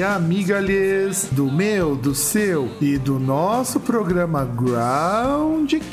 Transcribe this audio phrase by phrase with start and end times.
[0.00, 0.02] E
[1.30, 5.84] do meu, do seu e do nosso programa Groundcast.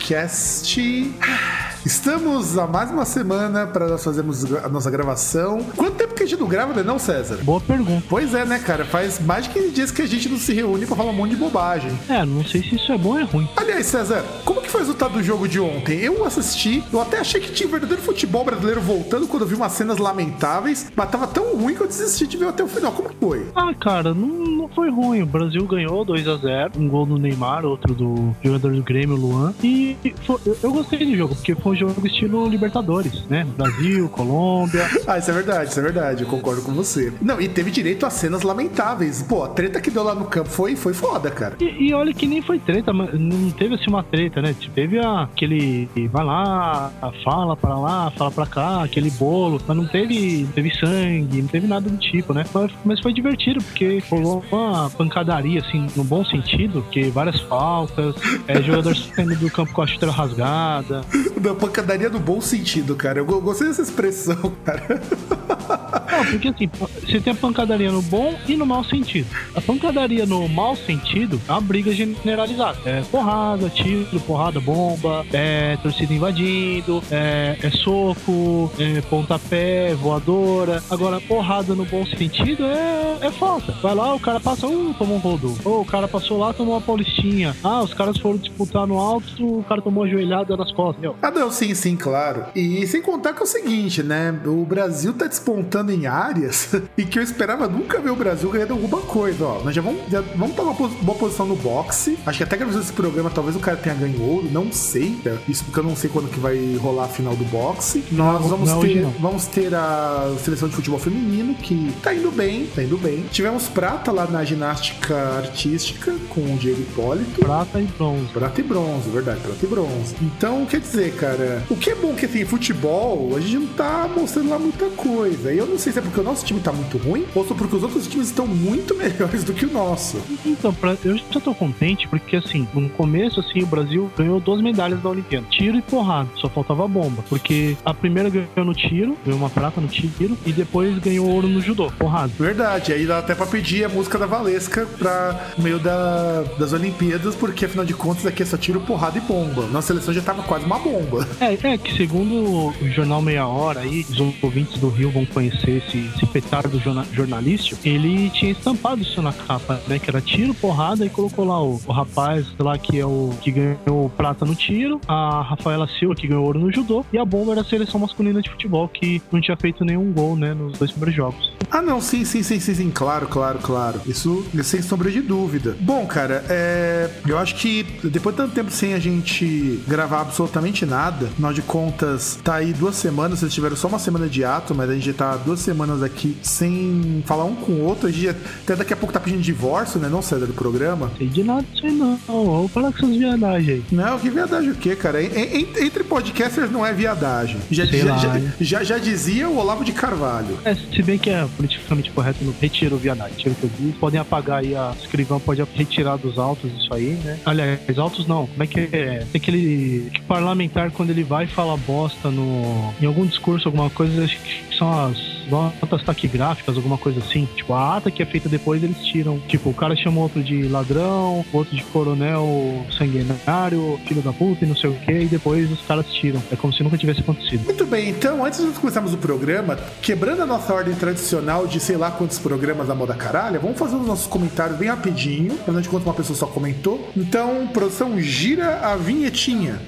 [1.86, 5.62] Estamos a mais uma semana para nós fazermos a nossa gravação.
[5.76, 7.38] Quanto tempo gente não grava, né, não, César?
[7.44, 8.04] Boa pergunta.
[8.10, 8.86] Pois é, né, cara?
[8.86, 11.32] Faz mais de 15 dias que a gente não se reúne para falar um monte
[11.32, 11.92] de bobagem.
[12.10, 13.48] É, não sei se isso é bom ou é ruim.
[13.56, 16.00] Aliás, César, como que foi o resultado do jogo de ontem?
[16.00, 19.72] Eu assisti, eu até achei que tinha verdadeiro futebol brasileiro voltando quando eu vi umas
[19.72, 22.92] cenas lamentáveis, mas tava tão ruim que eu desisti de ver até o final.
[22.92, 23.46] Como que foi?
[23.56, 25.22] Ah, cara, não, não foi ruim.
[25.22, 29.16] O Brasil ganhou 2 a 0 um gol do Neymar, outro do jogador do Grêmio,
[29.16, 29.54] Luan.
[29.64, 33.46] E foi- eu, eu gostei do jogo, porque foi um jogo estilo Libertadores, né?
[33.58, 34.88] Brasil, Colômbia.
[35.08, 37.12] Ah, isso é verdade, isso é verdade, eu concordo com você.
[37.22, 39.24] Não, e teve direito a cenas lamentáveis.
[39.24, 41.56] Pô, a treta que deu lá no campo foi, foi foda, cara.
[41.60, 44.54] E, e olha que nem foi treta, não teve assim uma treta, né?
[44.58, 46.92] Tipo, Teve aquele vai lá,
[47.24, 51.48] fala pra lá, fala pra cá, aquele bolo, mas não teve, não teve sangue, não
[51.48, 52.46] teve nada do tipo, né?
[52.54, 58.16] Mas, mas foi divertido, porque rolou uma pancadaria, assim, no bom sentido, porque várias faltas,
[58.48, 61.02] é, jogador saindo do campo com a chuteira rasgada.
[61.42, 63.20] Da pancadaria no bom sentido, cara.
[63.20, 65.02] Eu go- gostei dessa expressão, cara.
[66.12, 66.70] Não, porque assim,
[67.02, 69.28] você tem a pancadaria no bom e no mau sentido.
[69.56, 72.78] A pancadaria no mau sentido é uma briga generalizada.
[72.86, 80.82] É porrada, tiro, porrada, bomba, é torcida invadindo, é, é soco, é pontapé, voadora.
[80.90, 83.74] Agora, porrada no bom sentido é, é falta.
[83.82, 85.58] Vai lá, o cara passa, uh, tomou um rodo.
[85.66, 87.56] Ou o cara passou lá, tomou uma paulistinha.
[87.64, 91.02] Ah, os caras foram disputar no alto, o cara tomou uma joelhada nas costas.
[91.02, 92.46] Meu, Ah, não, sim, sim, claro.
[92.56, 94.40] E sem contar que é o seguinte, né?
[94.46, 98.74] O Brasil tá despontando em áreas e que eu esperava nunca ver o Brasil ganhando
[98.74, 99.64] alguma coisa, ó.
[99.64, 102.18] Nós já vamos, já vamos tomar uma boa posição no boxe.
[102.26, 105.18] Acho que até gravando esse programa, talvez o cara tenha ganho ouro, não sei.
[105.24, 105.32] tá?
[105.48, 108.04] Isso porque eu não sei quando que vai rolar a final do boxe.
[108.12, 109.10] Nós Não, vamos não, ter, não.
[109.12, 113.24] vamos ter a seleção de futebol feminino, que tá indo bem, tá indo bem.
[113.32, 117.40] Tivemos prata lá na ginástica artística com o Diego Hipólito.
[117.40, 118.26] prata e bronze.
[118.34, 120.16] Prata e bronze, verdade, prata e bronze.
[120.22, 124.10] Então, quer dizer, cara, o que é bom que assim, futebol, a gente não tá
[124.14, 125.54] mostrando lá muita coisa.
[125.54, 127.52] E eu não sei se é porque o nosso time tá muito ruim ou se
[127.54, 130.18] é porque os outros times estão muito melhores do que o nosso.
[130.46, 134.62] Então, pra- eu já tô contente porque, assim, no começo, assim, o Brasil ganhou duas
[134.62, 135.46] medalhas da Olimpíada.
[135.50, 136.30] Tiro e porrada.
[136.36, 137.24] Só faltava bomba.
[137.30, 141.48] Porque a primeira ganhou no tiro, ganhou uma prata no tiro, e depois ganhou ouro
[141.48, 141.92] no judô.
[141.98, 142.32] Porrada.
[142.40, 147.36] Verdade, aí dá até pra pedir a música da Valesca pra meio da, das Olimpíadas,
[147.36, 149.66] porque afinal de contas aqui é só tiro, porrada e bomba.
[149.68, 151.28] Nossa seleção já tava quase uma bomba.
[151.40, 155.67] É, é que segundo o jornal Meia Hora aí, os ouvintes do Rio vão conhecer
[155.72, 160.00] esse, esse petardo jorna- jornalístico, ele tinha estampado isso na capa, né?
[160.00, 163.52] Que era tiro, porrada, e colocou lá o, o rapaz lá que é o que
[163.52, 167.52] ganhou prata no tiro, a Rafaela Silva que ganhou ouro no judô, e a bomba
[167.54, 170.54] era a seleção masculina de futebol que não tinha feito nenhum gol, né?
[170.54, 171.52] Nos dois primeiros jogos.
[171.70, 174.02] Ah, não, sim, sim, sim, sim, sim, claro, claro, claro.
[174.06, 175.76] Isso sem sombra de dúvida.
[175.80, 177.10] Bom, cara, é...
[177.28, 181.62] eu acho que depois de tanto tempo sem a gente gravar absolutamente nada, afinal de
[181.62, 185.12] contas, tá aí duas semanas, vocês tiveram só uma semana de ato, mas a gente
[185.14, 188.10] tá duas semanas aqui sem falar um com o outro.
[188.12, 188.30] Gente
[188.64, 190.08] até daqui a pouco tá pedindo divórcio, né?
[190.10, 191.12] Não, César, do programa.
[191.18, 192.18] Sei de nada disso aí não.
[192.28, 193.84] Vou falar com essas viadagens aí.
[193.92, 195.22] Não, que viadagem o quê, cara?
[195.24, 197.58] En- en- Entre podcasters não é viadagem.
[197.72, 200.58] Já, já, lá, já, já, já dizia o Olavo de Carvalho.
[200.66, 203.72] É, se bem que é politicamente correto, não retira o viadagem, tira o que eu
[203.80, 203.98] disse.
[204.00, 207.40] Podem apagar aí, a escrivão pode retirar dos autos isso aí, né?
[207.46, 209.26] Aliás, autos não, como é que é?
[209.32, 213.90] Tem aquele que parlamentar quando ele vai e fala bosta no, em algum discurso, alguma
[213.90, 215.18] coisa, acho que são as
[215.50, 217.48] notas taquigráficas, alguma coisa assim.
[217.56, 219.40] Tipo, a ata que é feita depois eles tiram.
[219.48, 224.68] Tipo, o cara chama outro de ladrão, outro de coronel sanguinário, filho da puta e
[224.68, 226.42] não sei o que, e depois os caras tiram.
[226.52, 227.66] É como se nunca tivesse acontecido.
[227.66, 231.98] Muito bem, então, antes de começarmos o programa, quebrando a nossa ordem tradicional de sei
[231.98, 235.90] lá quantos programas da moda caralha, vamos fazer os nossos comentários bem rapidinho, afinal de
[235.90, 237.10] contas uma pessoa só comentou.
[237.16, 239.80] Então, produção, gira a vinhetinha.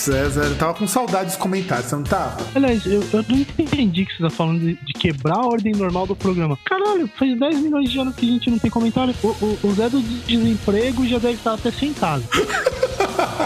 [0.00, 2.38] César, eu tava com saudade dos comentários, você não tava?
[2.54, 6.06] Aliás, eu, eu não entendi que você tá falando de, de quebrar a ordem normal
[6.06, 6.58] do programa.
[6.64, 9.14] Caralho, faz 10 milhões de anos que a gente não tem comentário.
[9.22, 12.24] O, o, o Zé do desemprego já deve estar até casa.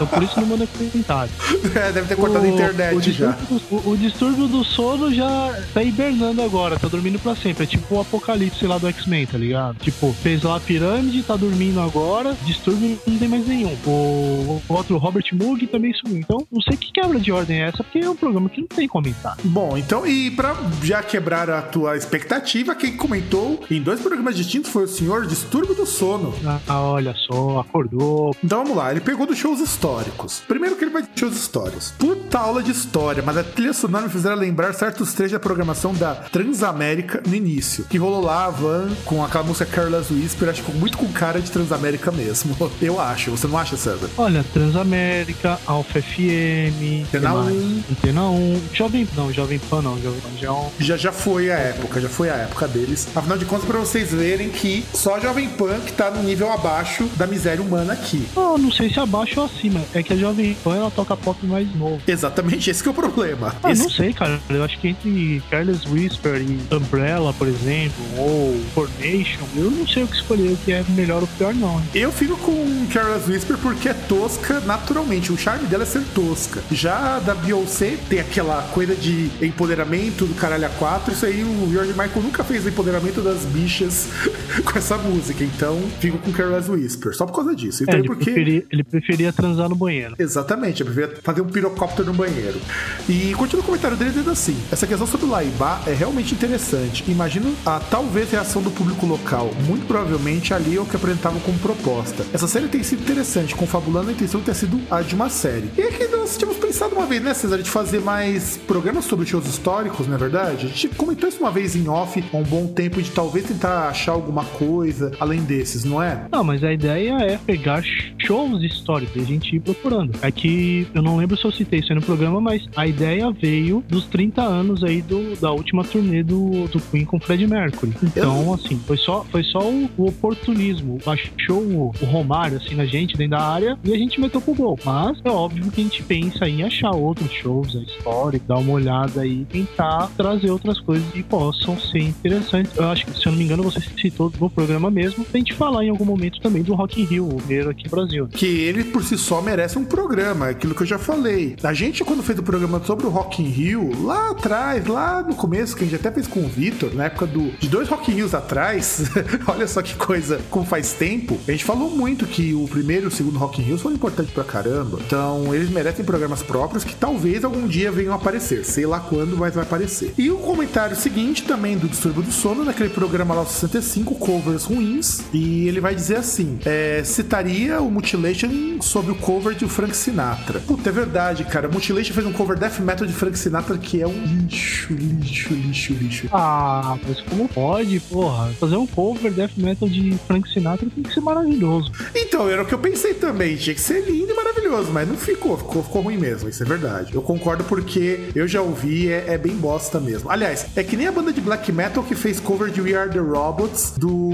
[0.04, 1.32] Então por isso não manda comentário.
[1.74, 3.30] É, deve ter cortado a internet o já.
[3.30, 7.64] do, o, o distúrbio do sono já tá hibernando agora, tá dormindo pra sempre.
[7.64, 9.76] É tipo o apocalipse lá do X-Men, tá ligado?
[9.78, 13.76] Tipo, fez lá a pirâmide, tá dormindo agora, distúrbio não tem mais nenhum.
[13.86, 16.18] O, o outro Robert Moog também sumiu.
[16.18, 18.68] Então, não sei que quebra de ordem é essa, porque é um programa que não
[18.68, 19.38] tem comentário.
[19.44, 24.70] Bom, então, e pra já quebrar a tua expectativa, quem comentou em dois programas distintos
[24.70, 26.34] foi o senhor Distúrbio do Sono.
[26.68, 28.36] Ah, olha só, acordou.
[28.44, 29.60] Então vamos lá, ele pegou dos shows
[29.94, 30.42] históricos.
[30.46, 31.92] Primeiro que ele vai de shows históricos.
[31.98, 35.94] Puta aula de história, mas a trilha sonora me fizeram lembrar certos trechos da programação
[35.94, 37.84] da Transamérica no início.
[37.84, 41.40] Que rolou lá a van com aquela música Careless Whisper, acho que muito com cara
[41.40, 42.56] de Transamérica mesmo.
[42.82, 44.08] Eu acho, você não acha, César?
[44.16, 47.56] Olha, Transamérica, Alfa FM, Antena que mais?
[47.56, 47.84] 1.
[47.92, 50.70] Antena 1, Jovem, não, Jovem Pan não, Jovem Pan já é.
[50.80, 53.08] Já, já foi a época, já foi a época deles.
[53.14, 56.50] Afinal de contas, pra vocês verem que só a Jovem Pan que tá no nível
[56.52, 58.26] abaixo da miséria humana aqui.
[58.34, 61.44] Não, não sei se abaixo ou acima, é que a Jovem Pan ela toca pop
[61.46, 62.00] mais novo.
[62.06, 63.54] Exatamente, esse que é o problema.
[63.62, 64.40] Ah, Esse- não sei, cara.
[64.48, 70.02] Eu acho que entre Careless Whisper e Umbrella, por exemplo, ou Formation, eu não sei
[70.04, 71.82] o que escolher, o que é melhor ou pior, não.
[71.94, 75.32] Eu fico com Careless Whisper porque é tosca naturalmente.
[75.32, 76.62] O charme dela é ser tosca.
[76.70, 81.12] Já da Beyoncé tem aquela coisa de empoderamento do caralho a quatro.
[81.12, 84.08] Isso aí o George Michael nunca fez o empoderamento das bichas
[84.64, 85.42] com essa música.
[85.44, 87.14] Então fico com Careless Whisper.
[87.14, 87.82] Só por causa disso.
[87.82, 88.24] É, Então ele, porque.
[88.24, 90.14] preferia, ele preferia transar no banheiro.
[90.18, 92.60] Exatamente, eu preferia fazer um pirocóptero no banheiro.
[93.08, 97.04] E continua o comentário dele dizendo assim: essa questão sobre o Laibá é realmente interessante.
[97.10, 99.50] Imagino a talvez reação do público local.
[99.66, 102.24] Muito provavelmente ali é o que apresentavam como proposta.
[102.32, 105.70] Essa série tem sido interessante, confabulando a intenção de ter sido a de uma série.
[105.76, 109.26] E é que nós tínhamos pensado uma vez, né, César, de fazer mais programas sobre
[109.26, 110.66] shows históricos, não é verdade?
[110.66, 113.88] A gente comentou isso uma vez em off há um bom tempo de talvez tentar
[113.88, 116.26] achar alguma coisa além desses, não é?
[116.30, 117.82] Não, mas a ideia é pegar
[118.18, 120.12] shows históricos a gente ir procurando.
[120.22, 123.30] É que eu não lembro se eu citei isso aí no programa, mas a ideia
[123.30, 127.92] veio dos 30 anos aí do, da última turnê do, do Queen com Fred Mercury.
[128.02, 130.98] Então, assim, foi só, foi só o, o oportunismo.
[131.04, 134.54] Baixou o, o Romário, assim, na gente, dentro da área, e a gente meteu pro
[134.54, 134.78] gol.
[134.84, 138.72] Mas é óbvio que a gente pensa em achar outros shows, a história, dar uma
[138.72, 142.76] olhada aí tentar trazer outras coisas que possam ser interessantes.
[142.76, 145.52] Eu acho que, se eu não me engano, você citou no programa mesmo, a gente
[145.54, 148.28] falar em algum momento também do Rock in Rio, o primeiro aqui no Brasil.
[148.28, 151.56] que ele por si só merece um programa, é aquilo que eu já falei.
[151.62, 155.34] A gente, quando fez o programa sobre o Rock in Rio, lá atrás, lá no
[155.34, 158.10] começo, que a gente até fez com o Vitor, na época do, de dois Rock
[158.10, 159.02] in Rios atrás,
[159.46, 163.08] olha só que coisa, como faz tempo, a gente falou muito que o primeiro e
[163.08, 164.98] o segundo Rock in Rio foram importantes pra caramba.
[165.06, 168.64] Então, eles merecem programas próprios que talvez algum dia venham aparecer.
[168.64, 170.14] Sei lá quando, mas vai aparecer.
[170.16, 174.64] E o comentário seguinte também do Distúrbio do Sono, naquele programa lá o 65, covers
[174.64, 179.96] ruins, e ele vai dizer assim: é, citaria o Mutilation sobre o cover de Frank
[179.96, 180.60] Sinatra.
[180.60, 181.68] Puta, é verdade, cara.
[181.68, 185.92] Mutilation fez um cover death metal de Frank Sinatra que é um lixo, lixo, lixo,
[185.94, 186.28] lixo.
[186.32, 188.52] Ah, mas como pode, porra?
[188.60, 191.90] Fazer um cover death metal de Frank Sinatra tem que ser maravilhoso.
[192.14, 193.56] Então, era o que eu pensei também.
[193.56, 195.56] Tinha que ser lindo e maravilhoso, mas não ficou.
[195.56, 197.14] Ficou, ficou ruim mesmo, isso é verdade.
[197.14, 200.30] Eu concordo porque eu já ouvi, é, é bem bosta mesmo.
[200.30, 203.10] Aliás, é que nem a banda de black metal que fez cover de We Are
[203.10, 204.30] the Robots do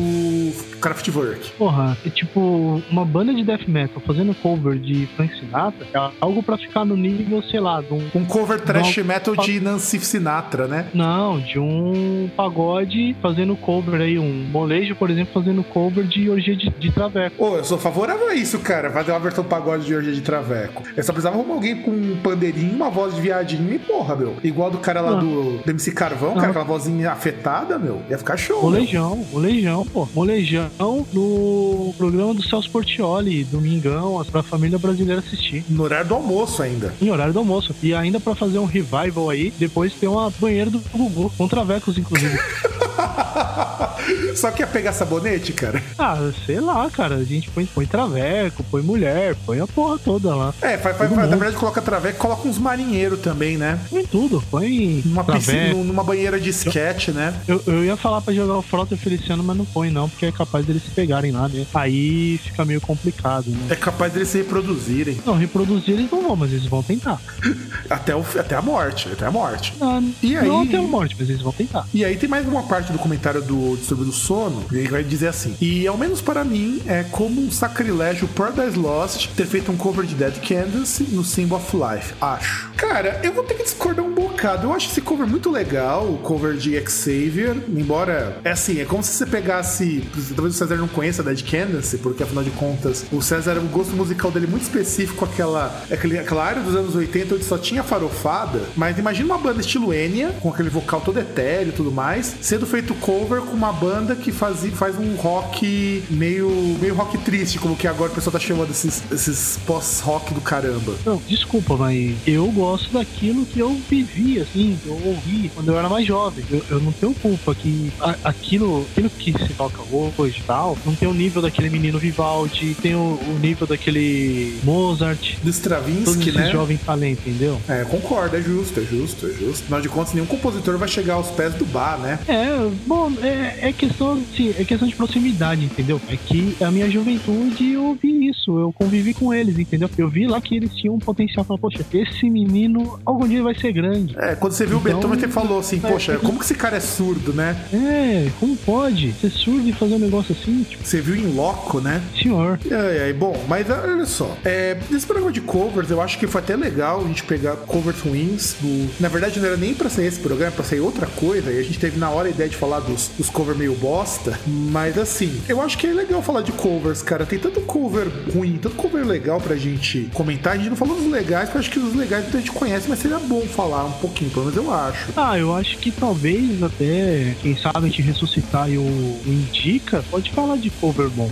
[0.80, 1.52] Kraftwerk.
[1.52, 6.42] Porra, é tipo, uma banda de death metal fazendo cover de Frank Sinatra é algo
[6.42, 8.00] pra ficar no nível, sei lá, de um.
[8.14, 9.04] Um cover trash Não.
[9.04, 10.86] metal de Nancy Sinatra, né?
[10.94, 16.56] Não, de um pagode fazendo cover aí, um molejo, por exemplo, fazendo cover de orgia
[16.56, 17.42] de, de traveco.
[17.44, 18.90] Ô, eu sou favorável a isso, cara.
[18.90, 20.82] Fazer uma versão pagode de hoje de Traveco.
[20.96, 24.36] Eu só precisava arrumar alguém com um pandeirinho, uma voz de viadinho e porra, meu.
[24.42, 25.20] Igual do cara lá Não.
[25.20, 26.50] do, do MC Carvão, cara, Não.
[26.50, 28.02] aquela vozinha afetada, meu.
[28.10, 28.60] Ia ficar show.
[28.62, 28.70] meu.
[28.70, 30.08] Molejão, molejão, pô.
[30.14, 30.70] Molejão
[31.12, 35.64] no programa do Celso Portioli, Domingão, pra família brasileira assistir.
[35.68, 36.94] No horário do almoço ainda.
[37.00, 37.74] Em horário do almoço.
[37.82, 41.98] E ainda pra fazer um revival aí, depois tem uma banheira do Gugu, com travecos,
[41.98, 42.38] inclusive.
[44.34, 45.82] Só que ia pegar sabonete, cara.
[45.98, 47.16] ah, sei lá, cara.
[47.16, 50.54] A gente põe, põe traveco, põe mulher, põe a porra toda lá.
[50.62, 53.78] É, faz, faz, na verdade coloca Traveco e coloca uns marinheiros também, né?
[53.90, 57.34] Põe tudo, põe Numa piscina, numa banheira de sketch, né?
[57.46, 60.08] Eu, eu ia falar pra jogar o Frota e o Feliciano, mas não põe não,
[60.08, 61.66] porque é capaz deles se pegarem lá, né?
[61.74, 63.66] Aí fica meio complicado, né?
[63.70, 64.38] É capaz deles se
[64.74, 65.20] reproduzirem.
[65.26, 67.20] Não, reproduzir eles não vão, mas eles vão tentar.
[67.88, 69.74] Até, o, até a morte, até a morte.
[69.80, 70.68] Não, E não aí?
[70.68, 71.86] até a morte, mas eles vão tentar.
[71.92, 75.26] E aí tem mais uma parte do comentário do Distúrbio do Sono, ele vai dizer
[75.28, 79.76] assim: E ao menos para mim é como um sacrilégio Paradise Lost ter feito um
[79.76, 82.70] cover de Dead Candace no Symbol of Life, acho.
[82.76, 84.66] Cara, eu vou ter que discordar um bocado.
[84.66, 89.02] Eu acho esse cover muito legal, o cover de Xavier, embora é assim, é como
[89.02, 90.02] se você pegasse,
[90.34, 93.94] talvez o César não conheça Dead Candace, porque afinal de contas, o César, o gosto
[93.94, 97.82] musical dele é muito específico, aquela, aquele, aquela área dos anos 80 onde só tinha
[97.82, 102.36] farofada, mas imagina uma banda estilo Enya, com aquele vocal todo etéreo e tudo mais,
[102.40, 106.48] sendo feito cover com uma banda que faz, faz um rock meio,
[106.80, 110.94] meio rock triste, como que agora o pessoal tá chamando esses, esses pós-rock do caramba.
[111.04, 115.78] Não, desculpa, mas eu gosto daquilo que eu vivi, assim, que eu ouvi quando eu
[115.78, 116.44] era mais jovem.
[116.50, 120.76] Eu, eu não tenho culpa que a, aquilo, aquilo que se toca hoje e tal,
[120.84, 125.36] não tem o nível daquele menino Vivaldi, tem o, o nível daquele Mozart.
[125.42, 126.50] Do Stravinsky, né?
[126.50, 127.60] jovem talento, entendeu?
[127.68, 129.64] É, concordo, é justo, é justo, é justo.
[129.64, 132.18] Afinal de contas, nenhum compositor vai chegar aos pés do bar, né?
[132.28, 136.00] É, bom, é, é questão, sim, é questão de proximidade, entendeu?
[136.08, 139.90] É que a minha juventude eu vi isso, eu convivi com eles, entendeu?
[139.96, 143.54] Eu vi lá que eles tinham um potencial, falei, poxa, esse menino algum dia vai
[143.54, 144.14] ser grande.
[144.20, 146.54] É, quando você viu então, o Beethoven, você falou assim, é, poxa, como que esse
[146.54, 147.56] cara é surdo, né?
[147.72, 150.64] É, como pode ser surdo e fazer um negócio assim?
[150.68, 150.84] Tipo...
[150.84, 152.02] Você viu em loco, né?
[152.20, 152.58] Senhor.
[152.70, 156.40] É, é, bom, mas olha só, é, nesse programa de covers, eu acho que foi
[156.40, 158.90] até legal a gente pegar covers ruins do...
[159.00, 161.58] Na verdade, não era nem pra ser esse programa, é pra ser outra coisa, e
[161.58, 164.98] a gente teve na hora a ideia de falar dos, dos covers meio bosta, mas
[164.98, 167.24] assim, eu acho que é legal falar de covers, cara.
[167.24, 170.54] Tem tanto cover ruim, tanto cover legal pra gente comentar.
[170.54, 172.88] A gente não falou dos legais, porque eu acho que os legais a gente conhece,
[172.88, 175.12] mas seria bom falar um pouquinho, pelo menos eu acho.
[175.16, 180.30] Ah, eu acho que talvez até, quem sabe a gente ressuscitar e o Indica, pode
[180.30, 181.30] falar de cover bom.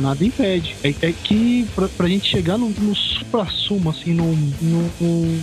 [0.00, 0.76] Nada impede.
[0.82, 4.90] É, é que pra, pra gente chegar no, no supra-sumo, assim, no, no,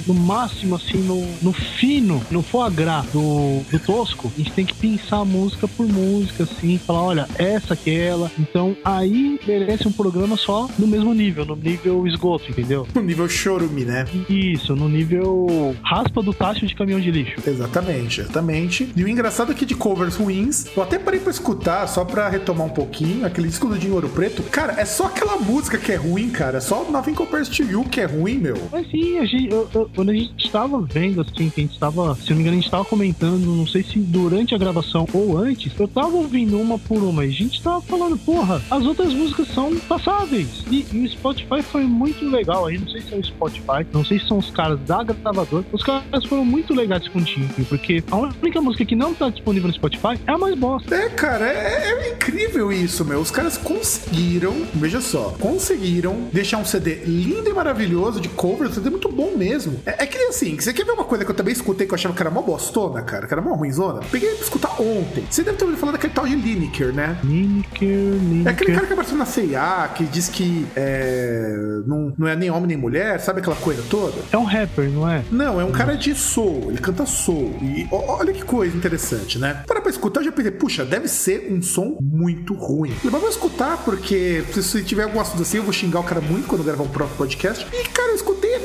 [0.08, 4.66] no, máximo, assim, no, no fino, no foie gras do, do tosco, a gente tem
[4.66, 8.32] que pensar música por música, assim, falar, olha, essa, aquela.
[8.40, 12.88] Então aí merece um programa só no mesmo nível, no nível esgoto, entendeu?
[12.94, 14.06] No nível chorume, né?
[14.30, 17.42] Isso, no nível raspa do tacho de caminhão de lixo.
[17.46, 18.90] Exatamente, exatamente.
[18.96, 22.30] E o engraçado é que de covers ruins, eu até parei pra escutar, só pra
[22.30, 24.44] retomar um pouquinho, aquele disco do Dinheiro Preto.
[24.44, 26.58] Cara, é só aquela música que é ruim, cara.
[26.58, 28.58] É só Nothing Compares to You que é ruim, meu.
[28.72, 31.80] Mas sim, a gente, eu, eu, quando a gente tava vendo, assim, que a gente
[31.80, 35.08] tava, se não me engano, a gente tava comentando, não sei se durante a gravação
[35.14, 38.86] ou antes, eu tava ouvindo uma por uma e a gente tava falando, porra, as
[38.86, 40.64] outras músicas são passáveis.
[40.70, 44.06] E, e o Spotify foi muito legal aí, não sei se é o Spotify, não
[44.06, 47.48] sei se são os caras da gravadora, os caras foram muito legais com o Timmy,
[47.68, 50.94] porque a única música que não tá disponível no Spotify é a mais bosta.
[50.94, 53.20] É, cara, é, é incrível isso, meu.
[53.20, 58.74] Os caras conseguiram, veja só, conseguiram deixar um CD lindo e maravilhoso de cover, um
[58.74, 59.80] CD muito bom mesmo.
[59.86, 61.96] É, é que assim, você quer ver uma coisa que eu também escutei que eu
[61.96, 64.02] achava que era mó bostona, cara, que era mó ruimzona?
[64.12, 65.26] Peguei pra escutar ontem.
[65.30, 67.18] Você deve ter ouvido falar daquele tal de Lineker, né?
[67.24, 68.48] Lineker, Lineker.
[68.48, 71.54] É aquele cara que apareceu na CIA, que diz que é,
[71.86, 74.16] não, não é nem homem nem mulher, sabe aquela coisa toda?
[74.32, 75.24] É um rapper, não é?
[75.32, 77.56] Não, é um cara de soul, ele canta soul.
[77.62, 79.64] E olha que coisa interessante, né?
[79.68, 82.94] Para pra escutar, eu já pensei, puxa, deve ser um som muito ruim.
[83.04, 86.48] Mas vou escutar, porque se tiver algum assunto assim, eu vou xingar o cara muito
[86.48, 87.68] quando gravar um próprio podcast.
[87.74, 88.56] E, cara, eu escutei,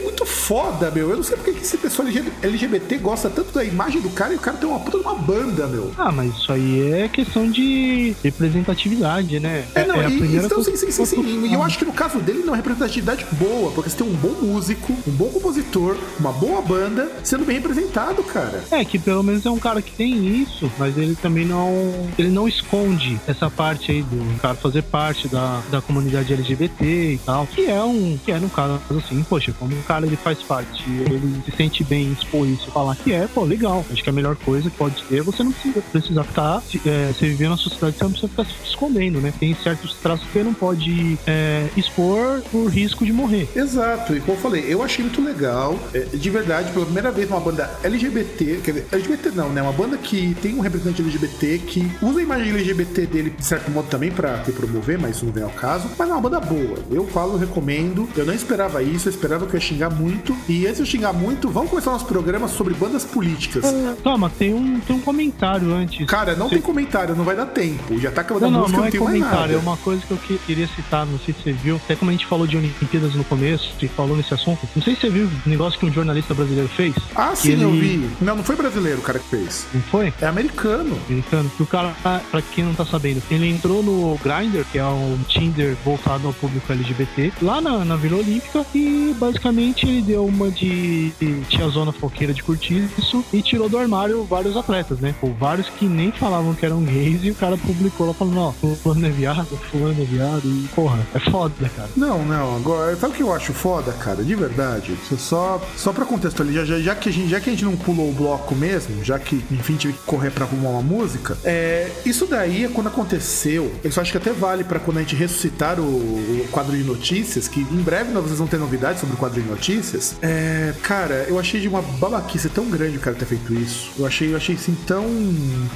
[0.48, 1.10] foda, meu.
[1.10, 2.08] Eu não sei porque que esse pessoal
[2.42, 5.14] LGBT gosta tanto da imagem do cara e o cara tem uma puta de uma
[5.14, 5.92] banda, meu.
[5.98, 9.66] Ah, mas isso aí é questão de representatividade, né?
[9.74, 11.46] É, não, é a e, então, sim, sim, sim, sim.
[11.46, 14.14] E eu acho que no caso dele não é representatividade boa, porque você tem um
[14.14, 18.64] bom músico, um bom compositor, uma boa banda sendo bem representado, cara.
[18.70, 22.08] É, que pelo menos é um cara que tem isso, mas ele também não.
[22.18, 27.18] Ele não esconde essa parte aí do cara fazer parte da, da comunidade LGBT e
[27.18, 27.46] tal.
[27.46, 28.18] Que é um.
[28.24, 31.84] Que é no caso assim, poxa, como um cara ele faz parte, ele se sente
[31.84, 33.84] bem expor isso, falar que é, pô, legal.
[33.90, 36.62] Acho que a melhor coisa que pode ter, você não precisa precisar ficar.
[36.86, 39.32] É, você viver na sociedade, você não precisa ficar se escondendo, né?
[39.38, 43.48] Tem certos traços que você não pode é, expor por risco de morrer.
[43.54, 45.78] Exato, e como eu falei, eu achei muito legal.
[45.92, 49.62] É, de verdade, pela primeira vez, uma banda LGBT, quer dizer, LGBT não, né?
[49.62, 53.70] Uma banda que tem um representante LGBT que usa a imagem LGBT dele, de certo
[53.70, 55.88] modo, também pra te promover, mas isso não vem ao caso.
[55.98, 56.78] Mas é uma banda boa.
[56.90, 58.08] Eu falo, recomendo.
[58.16, 60.27] Eu não esperava isso, eu esperava que eu ia xingar muito.
[60.48, 63.64] E antes de eu xingar muito, vamos começar nosso programa sobre bandas políticas.
[64.02, 66.06] Calma, tem um, tem um comentário antes.
[66.06, 66.56] Cara, não Você...
[66.56, 67.98] tem comentário, não vai dar tempo.
[67.98, 69.52] Já tá acabando não, a música, não, não, é tem comentário, mais nada.
[69.54, 71.76] É uma coisa que eu queria citar, não sei se você viu.
[71.76, 74.68] Até como a gente falou de Olimpíadas no começo e falou nesse assunto.
[74.74, 76.94] Não sei se você viu o negócio que um jornalista brasileiro fez.
[77.14, 77.64] Ah, sim, ele...
[77.64, 78.10] eu vi.
[78.20, 79.66] Não, não foi brasileiro o cara que fez.
[79.72, 80.12] Não foi?
[80.20, 80.98] É americano.
[81.08, 81.50] Americano.
[81.56, 85.18] Que o cara, pra quem não tá sabendo, ele entrou no Grindr, que é um
[85.28, 90.26] Tinder voltado ao público LGBT, lá na, na Vila Olímpica, e basicamente ele deu deu
[90.26, 91.12] uma de
[91.48, 95.14] tinha zona foqueira de cortiço e tirou do armário vários atletas, né?
[95.22, 98.52] Ou vários que nem falavam que eram gays e o cara publicou lá falando, ó,
[98.52, 101.88] fulano é viado, fulano é viado e porra, é foda, cara.
[101.96, 104.24] Não, não, agora, sabe o que eu acho foda, cara?
[104.24, 104.96] De verdade.
[105.16, 108.10] Só, só pra contextualizar, já, já, que a gente, já que a gente não pulou
[108.10, 112.26] o bloco mesmo, já que, enfim, tive que correr pra arrumar uma música, é, isso
[112.26, 113.72] daí é quando aconteceu.
[113.84, 117.46] Isso acho que até vale pra quando a gente ressuscitar o, o quadro de notícias,
[117.46, 120.07] que em breve vocês vão ter novidades sobre o quadro de notícias.
[120.22, 123.90] É, cara, eu achei de uma babaquice tão grande o cara ter feito isso.
[123.98, 125.04] Eu achei, eu achei assim tão,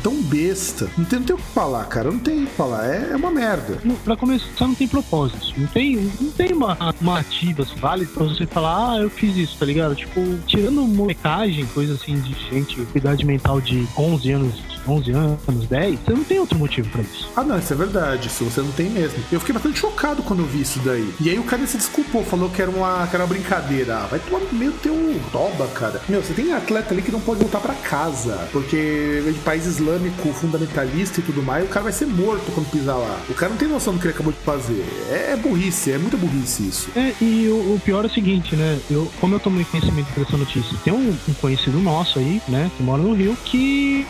[0.03, 0.89] tão besta.
[0.97, 2.11] Não tem, não tem o que falar, cara.
[2.11, 2.87] Não tem o que falar.
[2.87, 3.79] É, é uma merda.
[4.05, 5.53] Pra começar, não tem propósito.
[5.57, 9.57] Não tem, não tem uma, uma ativa válida pra você falar, ah, eu fiz isso,
[9.59, 9.95] tá ligado?
[9.95, 16.01] Tipo, tirando molecagem, coisa assim de gente idade mental de 11 anos 11 anos, 10,
[16.01, 17.31] você não tem outro motivo pra isso.
[17.37, 18.29] Ah, não, isso é verdade.
[18.29, 19.19] Isso você não tem mesmo.
[19.31, 21.12] Eu fiquei bastante chocado quando eu vi isso daí.
[21.21, 23.97] E aí o cara se desculpou, falou que era uma, que era uma brincadeira.
[23.97, 24.95] Ah, vai tomar meio teu
[25.31, 26.01] toba, cara.
[26.09, 29.67] Meu, você tem atleta ali que não pode voltar para casa, porque é de país
[29.67, 33.21] islâmico fundamentalista e tudo mais, o cara vai ser morto quando pisar lá.
[33.29, 34.85] O cara não tem noção do que ele acabou de fazer.
[35.11, 36.91] É, é burrice, é muita burrice isso.
[36.97, 38.79] É, e o, o, pior é o seguinte, né?
[38.91, 42.83] Eu, como eu tomei conhecimento dessa notícia, tem um, um conhecido nosso aí, né, que
[42.83, 44.07] mora no Rio, que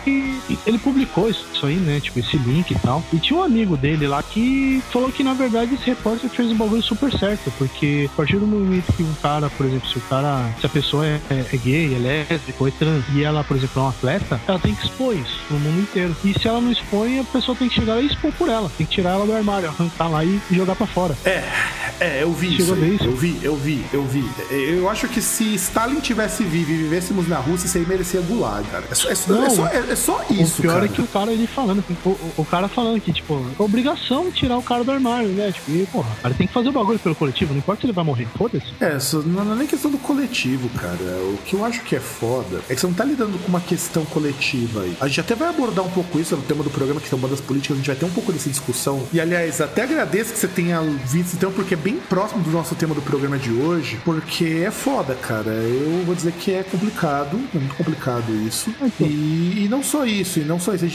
[0.65, 1.99] ele publicou isso aí, né?
[1.99, 3.03] Tipo, esse link e tal.
[3.11, 6.55] E tinha um amigo dele lá que falou que, na verdade, esse repórter fez um
[6.55, 7.51] bagulho super certo.
[7.57, 10.69] Porque a partir do momento que um cara, por exemplo, se o cara, se a
[10.69, 13.85] pessoa é, é, é gay, é lésbica ou é trans, e ela, por exemplo, é
[13.85, 16.15] um atleta, ela tem que expor isso no mundo inteiro.
[16.23, 18.71] E se ela não expõe, a pessoa tem que chegar e expor por ela.
[18.77, 21.15] Tem que tirar ela do armário, arrancar lá e jogar para fora.
[21.25, 21.43] É,
[21.99, 22.95] é, eu vi Chegou isso.
[22.95, 23.03] isso.
[23.05, 24.29] Eu vi, eu vi, eu vi.
[24.49, 28.67] Eu acho que se Stalin tivesse vivo e vivêssemos na Rússia, isso aí merecia gulag,
[28.69, 28.85] cara.
[28.89, 30.85] É só, é, não, é só, é, é só isso, o pior cara.
[30.85, 34.31] é que o cara ele falando, assim, o, o, cara falando que, tipo, é obrigação
[34.31, 35.51] tirar o cara do armário, né?
[35.51, 37.87] Tipo, e, porra, o cara tem que fazer o bagulho pelo coletivo, não importa se
[37.87, 38.67] ele vai morrer, foda-se.
[38.79, 40.97] É, não, não é nem questão do coletivo, cara.
[41.33, 43.61] O que eu acho que é foda é que você não tá lidando com uma
[43.61, 44.95] questão coletiva aí.
[44.99, 47.41] A gente até vai abordar um pouco isso no tema do programa, que são bandas
[47.41, 49.03] políticas, a gente vai ter um pouco dessa discussão.
[49.11, 52.75] E, aliás, até agradeço que você tenha visto, então, porque é bem próximo do nosso
[52.75, 55.51] tema do programa de hoje, porque é foda, cara.
[55.51, 58.73] Eu vou dizer que é complicado, é muito complicado isso.
[58.99, 60.85] E, e não só isso, não só isso.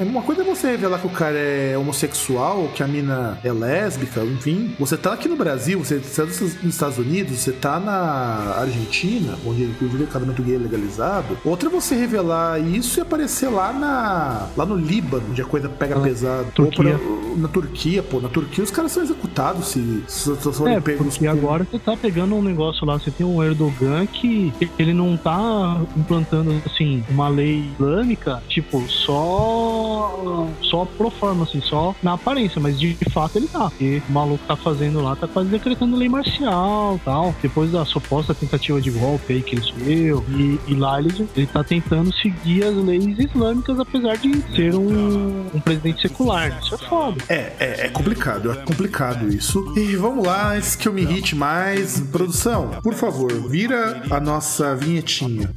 [0.00, 4.22] Uma coisa é você revelar que o cara é homossexual, que a mina é lésbica,
[4.22, 4.74] enfim.
[4.78, 9.64] Você tá aqui no Brasil, você tá nos Estados Unidos, você tá na Argentina, onde
[9.64, 11.38] inclusive o casamento gay é legalizado.
[11.44, 15.68] Outra é você revelar isso e aparecer lá na lá no Líbano, onde a coisa
[15.68, 16.46] pega ah, pesado.
[16.52, 16.98] Turquia.
[16.98, 18.20] Pra, na Turquia, pô.
[18.20, 21.20] Na Turquia os caras são executados se, se, se forem é, pegos.
[21.20, 25.16] E agora você tá pegando um negócio lá, você tem um Erdogan que ele não
[25.16, 32.60] tá implantando, assim, uma lei islâmica, tipo, só só pro forma, assim, só na aparência,
[32.60, 33.70] mas de fato ele tá.
[33.70, 37.34] Porque o maluco tá fazendo lá, tá quase decretando lei marcial tal.
[37.40, 40.24] Depois da suposta tentativa de golpe aí que ele subiu.
[40.28, 45.46] E, e lá ele, ele tá tentando seguir as leis islâmicas, apesar de ser um,
[45.54, 46.58] um presidente secular.
[46.62, 47.24] Isso é foda.
[47.28, 49.74] É, é, é complicado, é complicado isso.
[49.76, 54.74] E vamos lá, antes que eu me irrite mais, produção, por favor, vira a nossa
[54.74, 55.52] vinhetinha.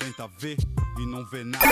[0.00, 0.56] Tenta ver
[0.98, 1.66] e não vê nada.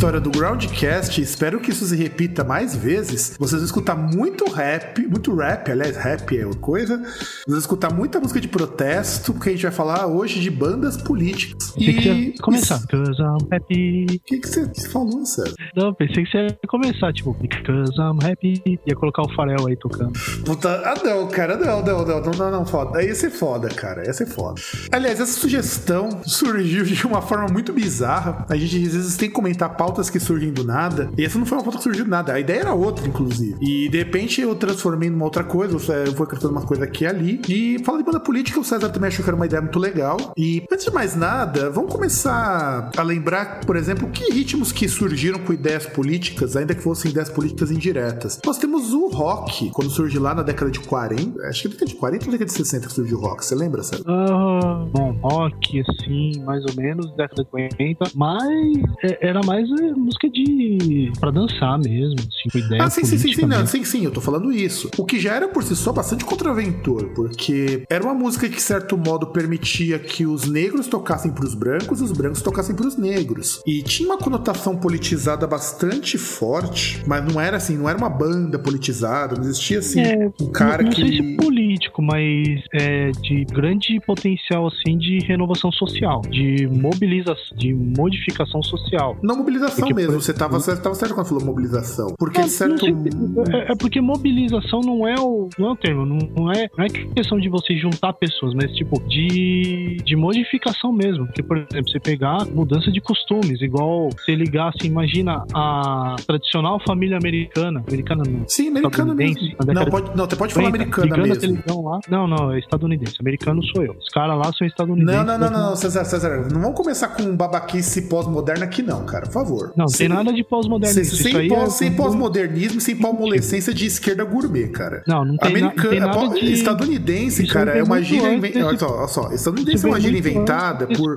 [0.00, 3.36] História do Groundcast, espero que isso se repita mais vezes.
[3.38, 6.96] Vocês vão escutar muito rap, muito rap, aliás, rap é outra coisa.
[6.96, 10.96] Vocês vão escutar muita música de protesto, porque a gente vai falar hoje de bandas
[10.96, 11.74] políticas.
[11.76, 12.34] E...
[12.40, 14.06] começar, because I'm happy.
[14.10, 15.54] O que, que você falou, sério?
[15.76, 18.62] Não, pensei que você ia começar, tipo, because I'm happy.
[18.86, 20.18] Ia colocar o farel aí tocando.
[20.46, 23.00] Puta, ah não, cara, não, não, não, não, não, não, foda.
[23.00, 24.58] Aí ia ser foda, cara, ia ser foda.
[24.90, 28.46] Aliás, essa sugestão surgiu de uma forma muito bizarra.
[28.48, 31.10] A gente às vezes tem que comentar pautas que surgem do nada.
[31.18, 32.32] E essa não foi uma pauta que surgiu do nada.
[32.32, 33.56] A ideia era outra, inclusive.
[33.60, 35.74] E de repente eu transformei numa outra coisa.
[35.74, 37.42] Eu fui acrescentando uma coisa aqui e ali.
[37.48, 40.16] E falando de banda política, o César também achou que era uma ideia muito legal.
[40.36, 45.40] E antes de mais nada, vamos começar a lembrar, por exemplo, que ritmos que surgiram
[45.40, 48.38] com ideias políticas, ainda que fossem ideias políticas indiretas.
[48.46, 51.42] Nós temos o rock, quando surgiu lá na década de 40.
[51.48, 53.44] Acho que é década de 40 ou década de 60 que surgiu o rock.
[53.44, 54.02] Você lembra, César?
[54.02, 58.04] Uh, bom, rock, assim, mais ou menos, década de 40.
[58.14, 61.12] Mas é, era mais é, música de.
[61.18, 62.82] pra dançar mesmo, assim, com ideia.
[62.82, 64.90] Ah, sim, sim, sim, sim, não, sim, sim, eu tô falando isso.
[64.98, 68.62] O que já era por si só bastante contraventor, porque era uma música que, de
[68.62, 73.62] certo modo, permitia que os negros tocassem pros brancos e os brancos tocassem pros negros.
[73.66, 78.58] E tinha uma conotação politizada bastante forte, mas não era assim, não era uma banda
[78.58, 81.02] politizada, não existia assim é, um cara não, não que.
[81.02, 87.74] Sei se político, mas é, de grande potencial assim de renovação social, de mobilização, de
[87.74, 89.16] modificação social.
[89.22, 92.14] Não mobilização porque, mesmo, você estava você tava certo quando falou mobilização.
[92.18, 92.86] Porque, de certo.
[92.86, 96.84] É, é, porque mobilização não é o, não é o termo, não, não, é, não
[96.84, 101.26] é questão de você juntar pessoas, mas tipo, de, de modificação mesmo.
[101.26, 106.80] Porque, por exemplo, você pegar mudança de costumes, igual você ligar assim, imagina a tradicional
[106.86, 107.82] família americana.
[107.86, 108.48] Americana não.
[108.48, 109.40] Sim, americana mesmo.
[109.66, 111.60] Não, pode, não, você pode falar americana mesmo.
[111.82, 112.00] Lá.
[112.08, 113.16] Não, não, é estadunidense.
[113.20, 113.92] Americano sou eu.
[113.92, 115.16] Os caras lá são estadunidenses.
[115.16, 119.04] Não, não, não, não, não, César, César, não vamos começar com babaquice pós-moderna aqui, não,
[119.04, 119.59] cara, por favor.
[119.76, 121.16] Não, tem nada de pós-modernismo.
[121.16, 121.70] Sem, é...
[121.70, 125.02] sem pós-modernismo, sem palmolescência de esquerda gourmet, cara.
[125.06, 126.52] Não, não tem, Americana, na, tem nada de...
[126.52, 128.66] Estadunidense, Isso cara, é uma gíria inventada.
[128.66, 131.16] Olha só, olha só, estadunidense é uma gíria inventada por,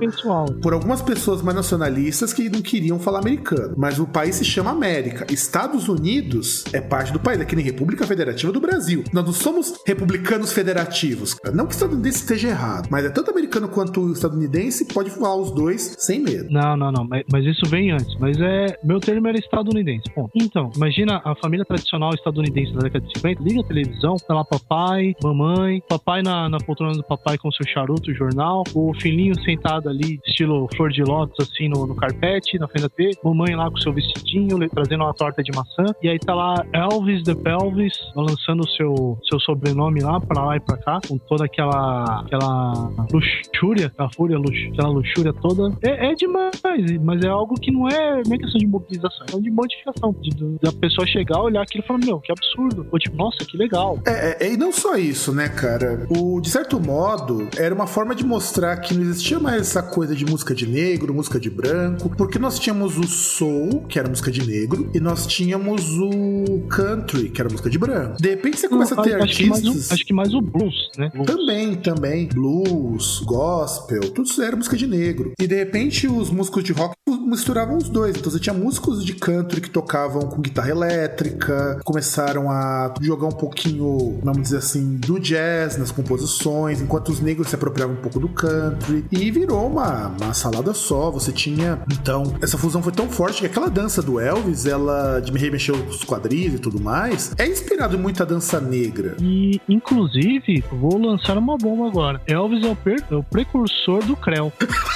[0.60, 3.74] por algumas pessoas mais nacionalistas que não queriam falar americano.
[3.76, 5.26] Mas o país se chama América.
[5.32, 9.04] Estados Unidos é parte do país, é que nem República Federativa do Brasil.
[9.12, 11.36] Nós não somos republicanos federativos.
[11.52, 15.50] Não que o estadunidense esteja errado, mas é tanto americano quanto estadunidense, pode falar os
[15.50, 16.48] dois sem medo.
[16.50, 18.16] Não, não, não, mas, mas isso vem antes.
[18.18, 18.78] Mas é.
[18.82, 20.04] Meu termo era estadunidense.
[20.14, 24.34] Bom, então, imagina a família tradicional estadunidense da década de 50, liga a televisão, tá
[24.34, 29.34] lá papai, mamãe, papai na, na poltrona do papai com seu charuto, jornal, o filhinho
[29.42, 33.54] sentado ali, estilo flor de lótus, assim, no, no carpete, na frente da T, mamãe
[33.54, 37.34] lá com seu vestidinho, trazendo uma torta de maçã, e aí tá lá Elvis the
[37.34, 42.20] Pelvis, balançando o seu, seu sobrenome lá, pra lá e pra cá, com toda aquela,
[42.20, 45.76] aquela luxúria, fúria, lux, aquela luxúria toda.
[45.82, 46.60] É, é demais,
[47.02, 50.14] mas é algo que não é, é questão de mobilização, é de modificação.
[50.20, 52.86] De, de, da pessoa chegar, olhar aquilo e falar, meu, que absurdo.
[52.90, 54.00] Ou tipo, nossa, que legal.
[54.06, 56.06] É, é, e não só isso, né, cara?
[56.08, 60.14] O, de certo modo, era uma forma de mostrar que não existia mais essa coisa
[60.14, 64.30] de música de negro, música de branco, porque nós tínhamos o soul, que era música
[64.30, 68.16] de negro, e nós tínhamos o country, que era música de branco.
[68.20, 69.60] De repente você começa não, a ter acho artistas.
[69.60, 71.10] Que o, acho que mais o blues, né?
[71.12, 71.26] Blues.
[71.26, 72.28] Também, também.
[72.28, 75.32] Blues, gospel, tudo isso era música de negro.
[75.40, 76.94] E de repente os músicos de rock
[77.26, 78.03] misturavam os dois.
[78.10, 83.32] Então você tinha músicos de country que tocavam com guitarra elétrica, começaram a jogar um
[83.32, 88.18] pouquinho, vamos dizer assim, do jazz nas composições, enquanto os negros se apropriavam um pouco
[88.18, 89.04] do country.
[89.10, 91.10] E virou uma, uma salada só.
[91.10, 91.80] Você tinha.
[91.92, 95.74] Então, essa fusão foi tão forte que aquela dança do Elvis, ela de me remexeu
[95.74, 99.16] os quadris e tudo mais, é inspirado em muita dança negra.
[99.20, 102.20] E, inclusive, vou lançar uma bomba agora.
[102.26, 102.76] Elvis é o,
[103.10, 104.52] é o precursor do Creu.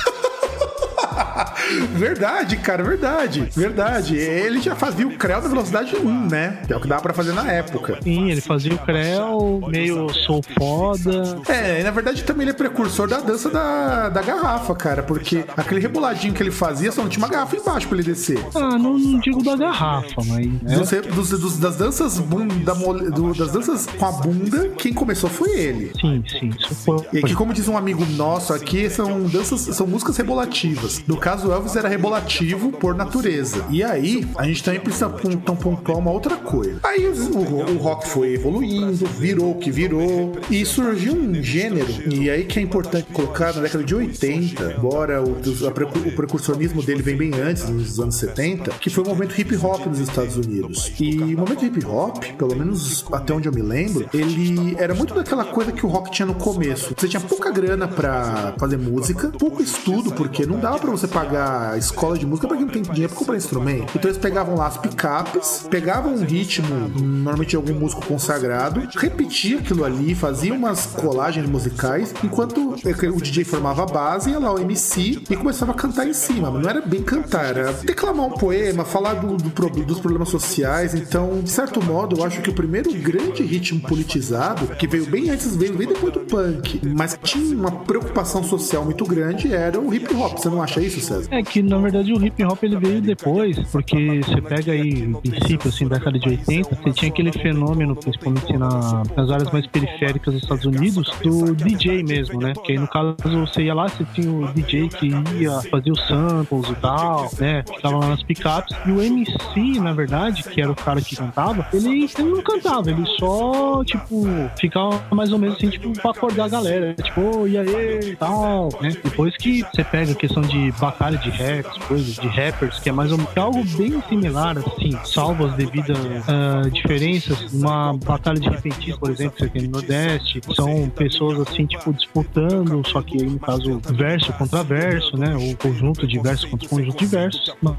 [1.95, 3.49] verdade, cara, verdade.
[3.55, 4.17] Verdade.
[4.17, 6.63] Ele já fazia o Creu na velocidade 1, né?
[6.69, 7.99] É o que dava pra fazer na época.
[8.03, 11.41] Sim, ele fazia o Creu meio sou foda.
[11.49, 15.45] É, e na verdade também ele é precursor da dança da, da garrafa, cara, porque
[15.57, 18.39] aquele reboladinho que ele fazia só não tinha uma garrafa embaixo pra ele descer.
[18.55, 20.93] Ah, não, não digo da garrafa, mas.
[20.93, 20.99] É.
[21.09, 22.75] Dos, dos, das danças bunda,
[23.11, 25.93] do, das danças com a bunda, quem começou foi ele.
[26.01, 26.51] Sim, sim.
[26.59, 26.99] Isso foi...
[27.13, 31.03] E que, como diz um amigo nosso aqui, são danças, são músicas rebolativas.
[31.09, 33.64] No caso, Elvis era rebolativo por natureza.
[33.71, 36.79] E aí, a gente também precisa então, pontuar uma outra coisa.
[36.85, 41.88] Aí o, o, o rock foi evoluindo, virou o que virou, e surgiu um gênero,
[42.12, 47.03] e aí que é importante colocar na década de 80, embora o, o precursonismo dele
[47.03, 50.92] vem bem antes, nos anos 70, que foi o movimento hip hop nos Estados Unidos.
[51.01, 55.14] E o movimento hip hop, pelo menos até onde eu me lembro, ele era muito
[55.14, 56.94] daquela coisa que o rock tinha no começo.
[56.94, 61.79] Você tinha pouca grana para fazer música, pouco estudo, porque não dava para você pagar
[61.79, 63.93] escola de música para quem não tem dinheiro pra comprar instrumento.
[63.97, 66.69] Então eles pegavam lá as picapes, pegavam um ritmo,
[67.01, 73.45] normalmente de algum músico consagrado, repetia aquilo ali, fazia umas colagens musicais, enquanto o DJ
[73.45, 76.51] formava a base, ia lá o MC e começava a cantar em cima.
[76.51, 80.95] Mas não era bem cantar, era declamar um poema, falar do, do, dos problemas sociais.
[80.95, 85.31] Então, de certo modo, eu acho que o primeiro grande ritmo politizado, que veio bem
[85.31, 89.93] antes, veio bem depois do punk, mas tinha uma preocupação social muito grande, era o
[89.93, 90.39] hip hop.
[90.39, 90.99] Você não acha isso?
[90.99, 91.29] isso, César?
[91.31, 95.21] É que, na verdade, o hip hop ele veio depois, porque você pega aí, no
[95.21, 99.67] princípio, assim, da década de 80, você tinha aquele fenômeno, principalmente na, nas áreas mais
[99.67, 102.53] periféricas dos Estados Unidos, do DJ mesmo, né?
[102.64, 106.07] Que aí, no caso, você ia lá, você tinha o DJ que ia fazer os
[106.07, 107.62] samples e tal, né?
[107.83, 108.77] Tava lá nas picapes.
[108.87, 112.91] E o MC, na verdade, que era o cara que cantava, ele, ele não cantava,
[112.91, 114.27] ele só, tipo,
[114.59, 116.95] ficava mais ou menos assim, tipo, pra acordar a galera.
[116.95, 118.91] Tipo, oh, e aí, tal, né?
[119.03, 122.93] Depois que você pega a questão de batalha de raps, coisas de rappers, que é
[122.93, 127.53] mais menos é algo bem similar, assim, salvo as devidas uh, diferenças.
[127.53, 132.87] Uma batalha de repentistas, por exemplo, você tem no Nordeste, são pessoas assim, tipo, disputando,
[132.87, 135.37] só que aí no caso, verso contra verso, né?
[135.37, 137.09] O conjunto de versos contra conjunto de.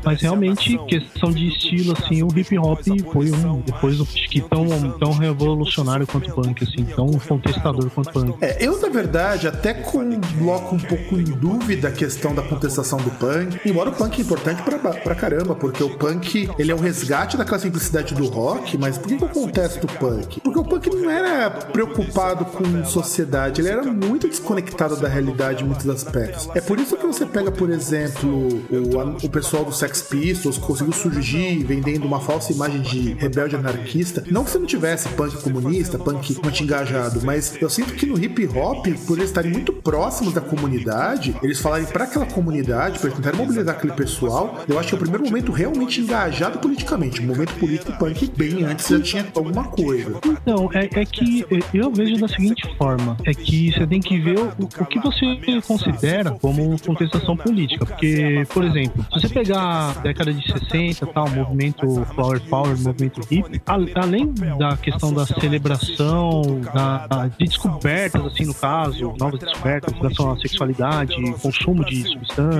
[0.04, 2.80] Mas realmente, questão de estilo, assim, o hip hop
[3.12, 8.10] foi um, depois, acho que tão, tão revolucionário quanto o punk, assim, tão contestador quanto
[8.10, 8.38] o punk.
[8.42, 13.12] É, eu, na verdade, até coloco um pouco em dúvida a questão da contestação do
[13.12, 16.78] punk, embora o punk é importante pra, pra caramba, porque o punk, ele é o
[16.78, 20.40] resgate daquela simplicidade do rock, mas por que, que eu contesto o punk?
[20.42, 25.68] Porque o punk não era preocupado com sociedade, ele era muito desconectado da realidade em
[25.68, 26.50] muitos aspectos.
[26.56, 28.30] É por isso que você pega, por exemplo,
[28.70, 34.24] o, o pessoal do Sex Pistols conseguiu surgir vendendo uma falsa imagem de rebelde anarquista.
[34.30, 38.18] Não que você não tivesse punk comunista, punk muito engajado, mas eu sinto que no
[38.18, 43.12] hip hop, por eles estarem muito próximos da comunidade, eles falarem para aquela comunidade, para
[43.12, 47.20] tentar mobilizar aquele pessoal, eu acho que é o primeiro momento realmente engajado politicamente.
[47.22, 50.20] O momento político punk bem antes já tinha alguma coisa.
[50.26, 54.40] Então, é, é que eu vejo da seguinte forma: é que você tem que ver
[54.40, 57.86] o, o que você considera como contestação política.
[57.86, 63.22] Porque, por exemplo, se você pegar a década de 60, tal, movimento Flower Power, movimento
[63.32, 69.98] hip, além da questão da celebração, da, de descobertas, assim, no caso, novas descobertas em
[69.98, 72.04] relação à sexualidade, consumo de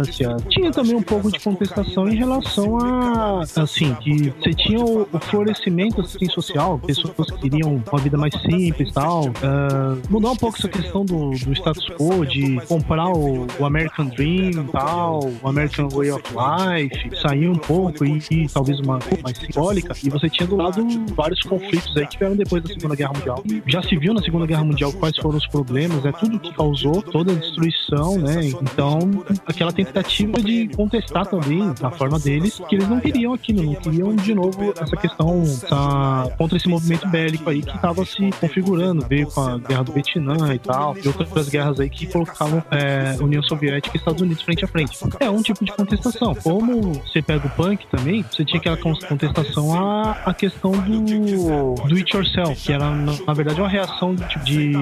[0.04, 5.08] substância, tinha também um pouco de contestação em relação a, assim, que você tinha o,
[5.12, 10.32] o florescimento, assim, social, pessoas que queriam uma vida mais simples e tal, uh, mudar
[10.32, 14.72] um pouco essa questão do, do status quo, de comprar o, o American Dream e
[14.72, 19.94] tal, o American Way of Life, sair um pouco e, e talvez uma mais simbólica,
[20.04, 20.86] e você tinha do lado
[21.16, 23.44] vários conflitos aí que vieram depois da Segunda Guerra Mundial.
[23.68, 27.02] Já se viu na Segunda Guerra Mundial quais foram os problemas, é tudo que causou
[27.02, 28.46] toda a destruição, né?
[28.46, 29.00] Então,
[29.46, 29.89] aquela tentativa
[30.42, 34.74] de contestar também, da forma deles, que eles não queriam aquilo, não queriam de novo
[34.80, 39.58] essa questão essa, contra esse movimento bélico aí que estava se configurando, veio com a
[39.58, 44.00] guerra do Vietnã e tal, e outras guerras aí que colocavam é, União Soviética e
[44.00, 44.98] Estados Unidos frente a frente.
[45.20, 46.36] É um tipo de contestação.
[46.36, 51.96] Como você pega o punk também, você tinha aquela contestação à, à questão do do
[51.96, 54.74] it yourself, que era na verdade uma reação de, de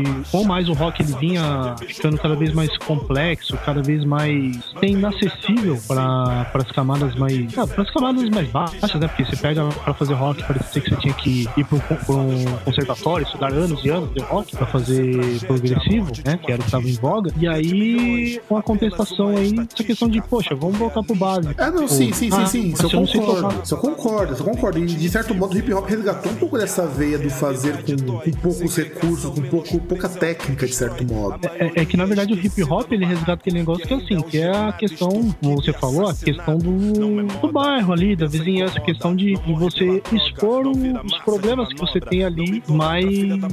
[0.46, 4.58] mais o rock ele vinha ficando cada vez mais complexo, cada vez mais
[4.98, 9.08] inacessível para as camadas mais ah, para as camadas mais baixas, né?
[9.08, 13.26] Porque você pega para fazer rock parecia que você tinha que ir para um, conservatório,
[13.26, 16.38] estudar anos e anos de rock para fazer progressivo, né?
[16.38, 17.32] Que era o que estava em voga.
[17.38, 21.60] E aí uma contestação aí essa questão de poxa, vamos voltar pro básico.
[21.62, 22.68] É, não, sim, sim, sim, sim.
[22.70, 23.64] Isso eu concordo.
[23.70, 24.80] Eu concordo, eu concordo.
[24.80, 27.96] E de certo modo o hip hop resgatou um pouco dessa veia do fazer com,
[28.20, 31.40] com poucos recursos, com pouco, pouca técnica, de certo modo.
[31.46, 34.22] É, é, que na verdade o hip hop ele resgata aquele negócio que é assim,
[34.22, 38.78] que é a questão, como você falou, a questão do, do bairro ali, da vizinhança,
[38.78, 43.06] a questão de, de você expor os problemas que você tem ali mais,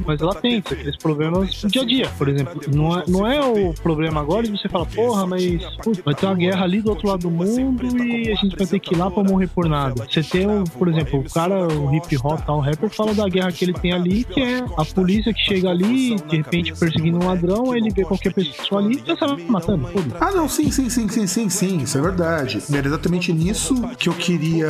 [0.06, 2.60] mais latentes, aqueles problemas do dia a dia, por exemplo.
[2.74, 6.26] Não é, não é o problema agora de você falar, porra, mas putz, vai ter
[6.26, 8.98] uma guerra ali do outro lado do mundo e a gente vai ter que ir
[8.98, 10.06] lá pra morrer por nada.
[10.06, 10.46] Você tem,
[10.78, 13.72] por exemplo, o cara, o hip hop, tal, o rapper, fala da guerra que ele
[13.72, 17.80] tem ali, que é a polícia que chega ali, de repente perseguindo um ladrão, aí
[17.80, 19.88] ele vê qualquer pessoa ali e já sai matando.
[19.92, 20.16] Tudo.
[20.20, 22.60] Ah, não, sim, sim, sim, sim, sim, sim, isso é verdade.
[22.72, 24.66] Era exatamente nisso que eu queria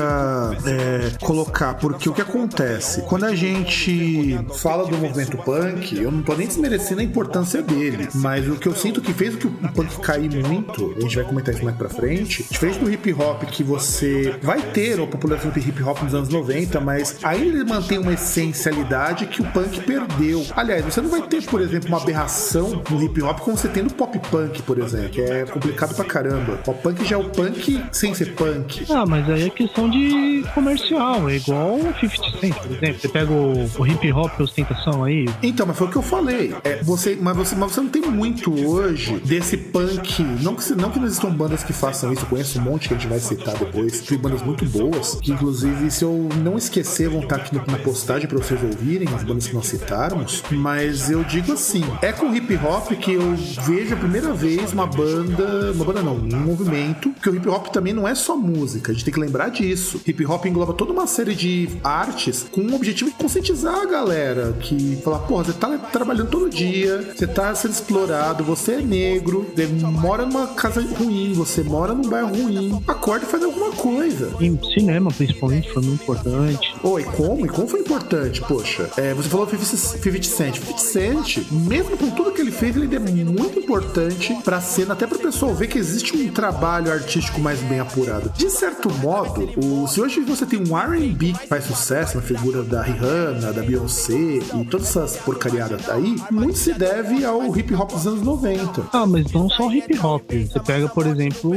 [0.66, 3.00] é, colocar, porque o que acontece?
[3.02, 8.08] Quando a gente fala do movimento punk, eu não tô nem desmerecendo a importância dele,
[8.14, 11.16] mas o que eu sinto que fez o que o punk cair muito, a gente
[11.16, 15.06] vai comentar isso mais pra frente, diferente do hip hop que você vai ter a
[15.06, 19.44] população do hip hop nos anos 90, mas ainda ele mantém uma essencialidade que o
[19.50, 20.44] punk perdeu.
[20.54, 23.82] Aliás, você não vai ter, por exemplo, uma aberração no hip hop como você tem
[23.82, 26.33] no pop punk, por exemplo, que é complicado pra caramba.
[26.36, 28.86] O pop punk já é o punk sem ser punk.
[28.90, 33.00] Ah, mas aí é questão de comercial, é igual o 50 Cent, por exemplo.
[33.00, 35.26] Você pega o, o hip hop ostentação aí.
[35.42, 36.54] Então, mas foi o que eu falei.
[36.64, 40.22] É, você, mas, você, mas você não tem muito hoje desse punk.
[40.42, 42.94] Não que, não que não existam bandas que façam isso, eu conheço um monte que
[42.94, 44.00] a gente vai citar depois.
[44.00, 48.28] Tem bandas muito boas, que inclusive, se eu não esquecer, vão estar aqui na postagem
[48.28, 50.42] pra vocês ouvirem, as bandas que nós citarmos.
[50.50, 53.34] Mas eu digo assim: é com hip hop que eu
[53.66, 55.72] vejo a primeira vez uma banda.
[55.72, 58.94] Uma banda não, um movimento, que o hip hop também não é só música, a
[58.94, 60.00] gente tem que lembrar disso.
[60.06, 64.56] Hip hop engloba toda uma série de artes com o objetivo de conscientizar a galera
[64.60, 69.46] que fala, porra, você tá trabalhando todo dia, você tá sendo explorado, você é negro,
[69.54, 74.32] você mora numa casa ruim, você mora num bairro ruim, acorde e faz alguma coisa.
[74.40, 76.74] Em cinema, principalmente, foi muito importante.
[76.82, 77.44] Oi, como?
[77.44, 78.40] E como foi importante?
[78.42, 80.56] Poxa, é, você falou 50 Cent.
[80.58, 85.06] 50 Cent, mesmo com tudo que ele fez, ele é muito importante pra cena, até
[85.06, 88.30] pro pessoal ver que existe um trabalho artístico mais bem apurado.
[88.36, 92.62] De certo modo, o, se hoje você tem um R&B que faz sucesso na figura
[92.62, 97.90] da Rihanna, da Beyoncé e todas essas porcariadas aí, muito se deve ao hip hop
[97.92, 98.88] dos anos 90.
[98.92, 100.30] Ah, mas não só hip hop.
[100.32, 101.52] Você pega, por exemplo,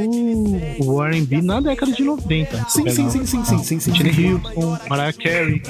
[0.84, 2.66] o R&B na década de 90.
[2.68, 3.90] Sim, sim, sim, sim, sim, sim, sim.
[3.92, 5.60] Whitney Houston, Mariah Carey,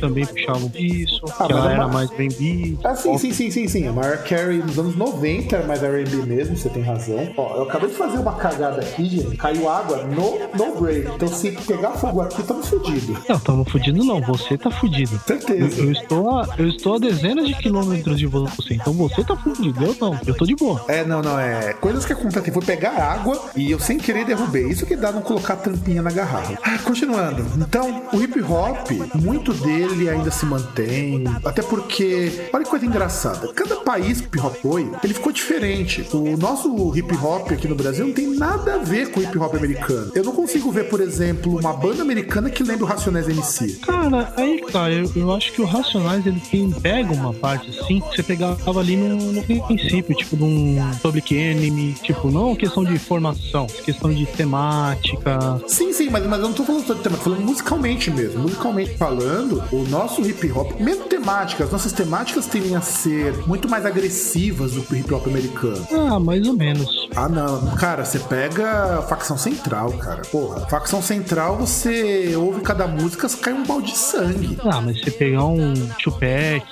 [0.00, 2.78] também puxavam disso, Ah, que ela era mais R&B.
[2.84, 3.86] Ah, sim, sim, sim, sim, sim.
[3.86, 7.32] A Mariah Carey nos anos 90 era mais R&B mesmo, você tem razão.
[7.36, 9.36] Ó, eu acabei de fazer uma cagada aqui, gente.
[9.36, 11.08] Caiu água no, no break.
[11.14, 13.16] Então se pegar fogo aqui, estamos fodidos.
[13.28, 15.14] Não, tamo fudido não, você tá fudido.
[15.14, 15.80] Eu, Certeza.
[15.80, 19.84] eu estou a, eu estou a dezenas de quilômetros de você, então você tá fudido,
[19.84, 20.84] eu não, eu tô de boa.
[20.88, 21.72] É, não, não, é.
[21.74, 22.52] Coisas que acontecem.
[22.52, 24.68] Foi pegar água e eu sem querer derrubei.
[24.68, 26.58] Isso que dá não colocar tampinha na garrafa.
[26.62, 27.44] Ah, continuando.
[27.56, 31.24] Então, o hip hop, muito dele ainda se mantém.
[31.44, 33.52] Até porque, olha que coisa engraçada.
[33.52, 36.06] Cada país que o hip hop foi, ele ficou diferente.
[36.12, 39.38] O nosso hip hop aqui no Brasil não tem nada a ver com o hip
[39.38, 40.12] hop americano.
[40.14, 43.76] Eu não consigo ver, por exemplo, uma banda americana que lembra o Racionais MC.
[43.76, 48.00] Cara, aí, cara, eu, eu acho que o Racionais ele tem, pega uma parte assim
[48.00, 52.84] que você pegava ali no, no princípio, tipo de um Public Enemy, tipo, não questão
[52.84, 55.60] de formação, questão de temática.
[55.66, 58.42] Sim, sim, mas, mas eu não tô falando de tema, tô falando musicalmente mesmo.
[58.42, 63.84] Musicalmente falando, o nosso hip hop, mesmo temáticas, nossas temáticas tendem a ser muito mais
[63.86, 65.86] agressivas do que o hip hop americano.
[65.92, 67.08] Ah, mais ou menos.
[67.14, 67.74] Ah, não.
[67.76, 70.22] Cara, você pega a facção central, cara.
[70.30, 74.58] Porra, facção central, você ouve cada música, cai um balde de sangue.
[74.64, 76.64] Ah, mas você pegar um Tupac.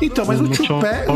[0.00, 1.06] Então, mas o Tupac.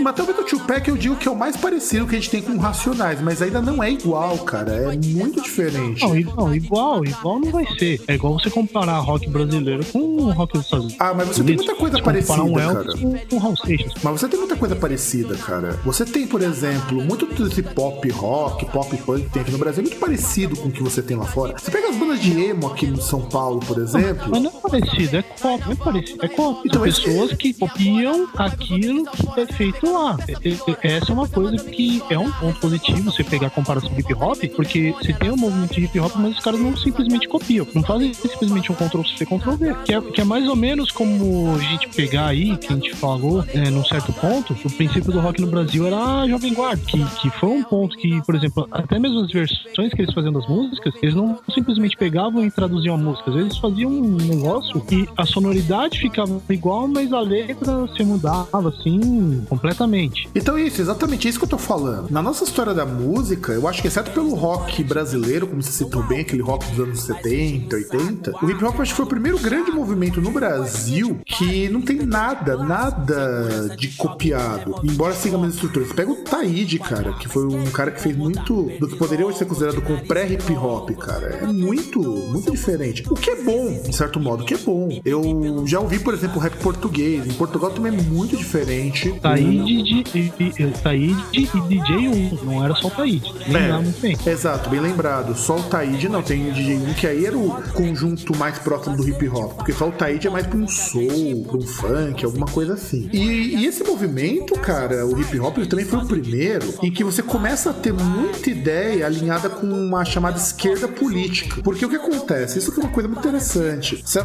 [0.00, 2.42] Mas talvez o Tupac eu digo que é o mais parecido que a gente tem
[2.42, 4.92] com Racionais, mas ainda não é igual, cara.
[4.92, 6.02] É muito diferente.
[6.02, 8.00] Não, não, igual, igual não vai ser.
[8.06, 11.00] É igual você comparar rock brasileiro com rock dos Estados Unidos.
[11.00, 12.98] Ah, mas você tem muita coisa Você um parecida, Elvis cara.
[12.98, 13.92] com, com Raul Seixas.
[14.02, 15.78] Mas você tem muita coisa parecida, cara.
[15.84, 19.80] Você tem, por exemplo, muito desse pop rock, pop punk que tem aqui no Brasil,
[19.80, 21.54] é muito parecido com o que você tem lá fora.
[21.58, 24.26] Você pega as bandas de emo aqui em São Paulo, por exemplo.
[24.30, 26.26] Mas não é parecido, é copy, não é parecido, é.
[26.26, 30.18] Então, São esse- pessoas que copiam aquilo que é feito lá.
[30.28, 33.90] É- é- Essa é uma coisa que é um ponto positivo você pegar a comparação
[33.90, 36.76] do hip hop, porque você tem um movimento de hip hop, mas os caras não
[36.76, 37.66] simplesmente copiam.
[37.74, 39.74] Não fazem simplesmente um Ctrl-C, Ctrl-V.
[39.84, 42.94] Que é, que é mais ou menos como a gente pegar aí, que a gente
[42.94, 46.82] falou, é, num certo ponto, o princípio do rock no Brasil era a Jovem Guarda,
[46.86, 50.32] que, que foi um ponto que, por exemplo, até mesmo as versões que eles faziam
[50.32, 55.08] das músicas, eles não simplesmente pegavam e traduziam a música, eles faziam um negócio que
[55.16, 60.28] a sonoridade ficava igual, mas a letra se mudava assim completamente.
[60.34, 62.10] Então, isso, exatamente isso que eu tô falando.
[62.10, 66.02] Na nossa história da música, eu acho que, exceto pelo rock brasileiro, como você citou
[66.02, 69.38] bem, aquele rock dos anos 70, 80, o hip hop acho que foi o primeiro
[69.38, 74.80] grande movimento no Brasil que não tem nada, nada de copiado.
[74.84, 75.86] Embora siga a mesma estrutura.
[75.86, 79.26] Você pega o Taíde, cara, que foi um cara que fez muito do que poderia
[79.26, 81.38] hoje ser considerado como pré-hip hop, cara.
[81.42, 83.04] É muito, muito diferente.
[83.10, 85.00] O que é bom, de certo modo, o que é bom.
[85.04, 87.26] Eu já ouvi, por exemplo, rap português.
[87.26, 89.12] Em Portugal também é muito diferente.
[89.20, 93.32] Taíde de, de, de- Taíde e DJ 1, não era só Taíde.
[93.48, 93.72] Nem É.
[93.72, 94.16] muito bem.
[94.26, 95.36] Exato, bem lembrado.
[95.36, 99.08] Só o Taíde não, tem o DJ1 que aí era o conjunto mais próximo do
[99.08, 99.54] hip hop.
[99.54, 103.08] Porque só o Taíde é mais pra um soul, pra um funk, alguma coisa assim.
[103.12, 107.02] E, e esse movimento, cara, o hip hop ele também foi o primeiro em que
[107.04, 111.62] você começa a ter muita ideia alinhada com uma chamada esquerda política.
[111.62, 112.58] Porque o que acontece?
[112.58, 114.02] Isso que é uma coisa muito interessante.
[114.04, 114.22] Você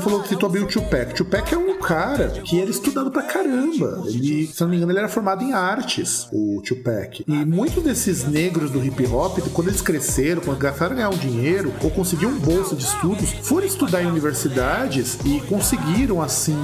[0.00, 1.14] falou que citou o Tupac.
[1.14, 4.02] Tupac é um cara que era estudado pra caramba.
[4.06, 7.24] Ele, se não me engano, ele era formado em artes, o Tupac.
[7.26, 11.72] E muitos desses negros do hip hop, quando eles cresceram, quando gastaram ganhar um dinheiro
[11.82, 16.56] ou conseguiram bolsa de estudos, foram estudar em universidades e conseguiram, assim,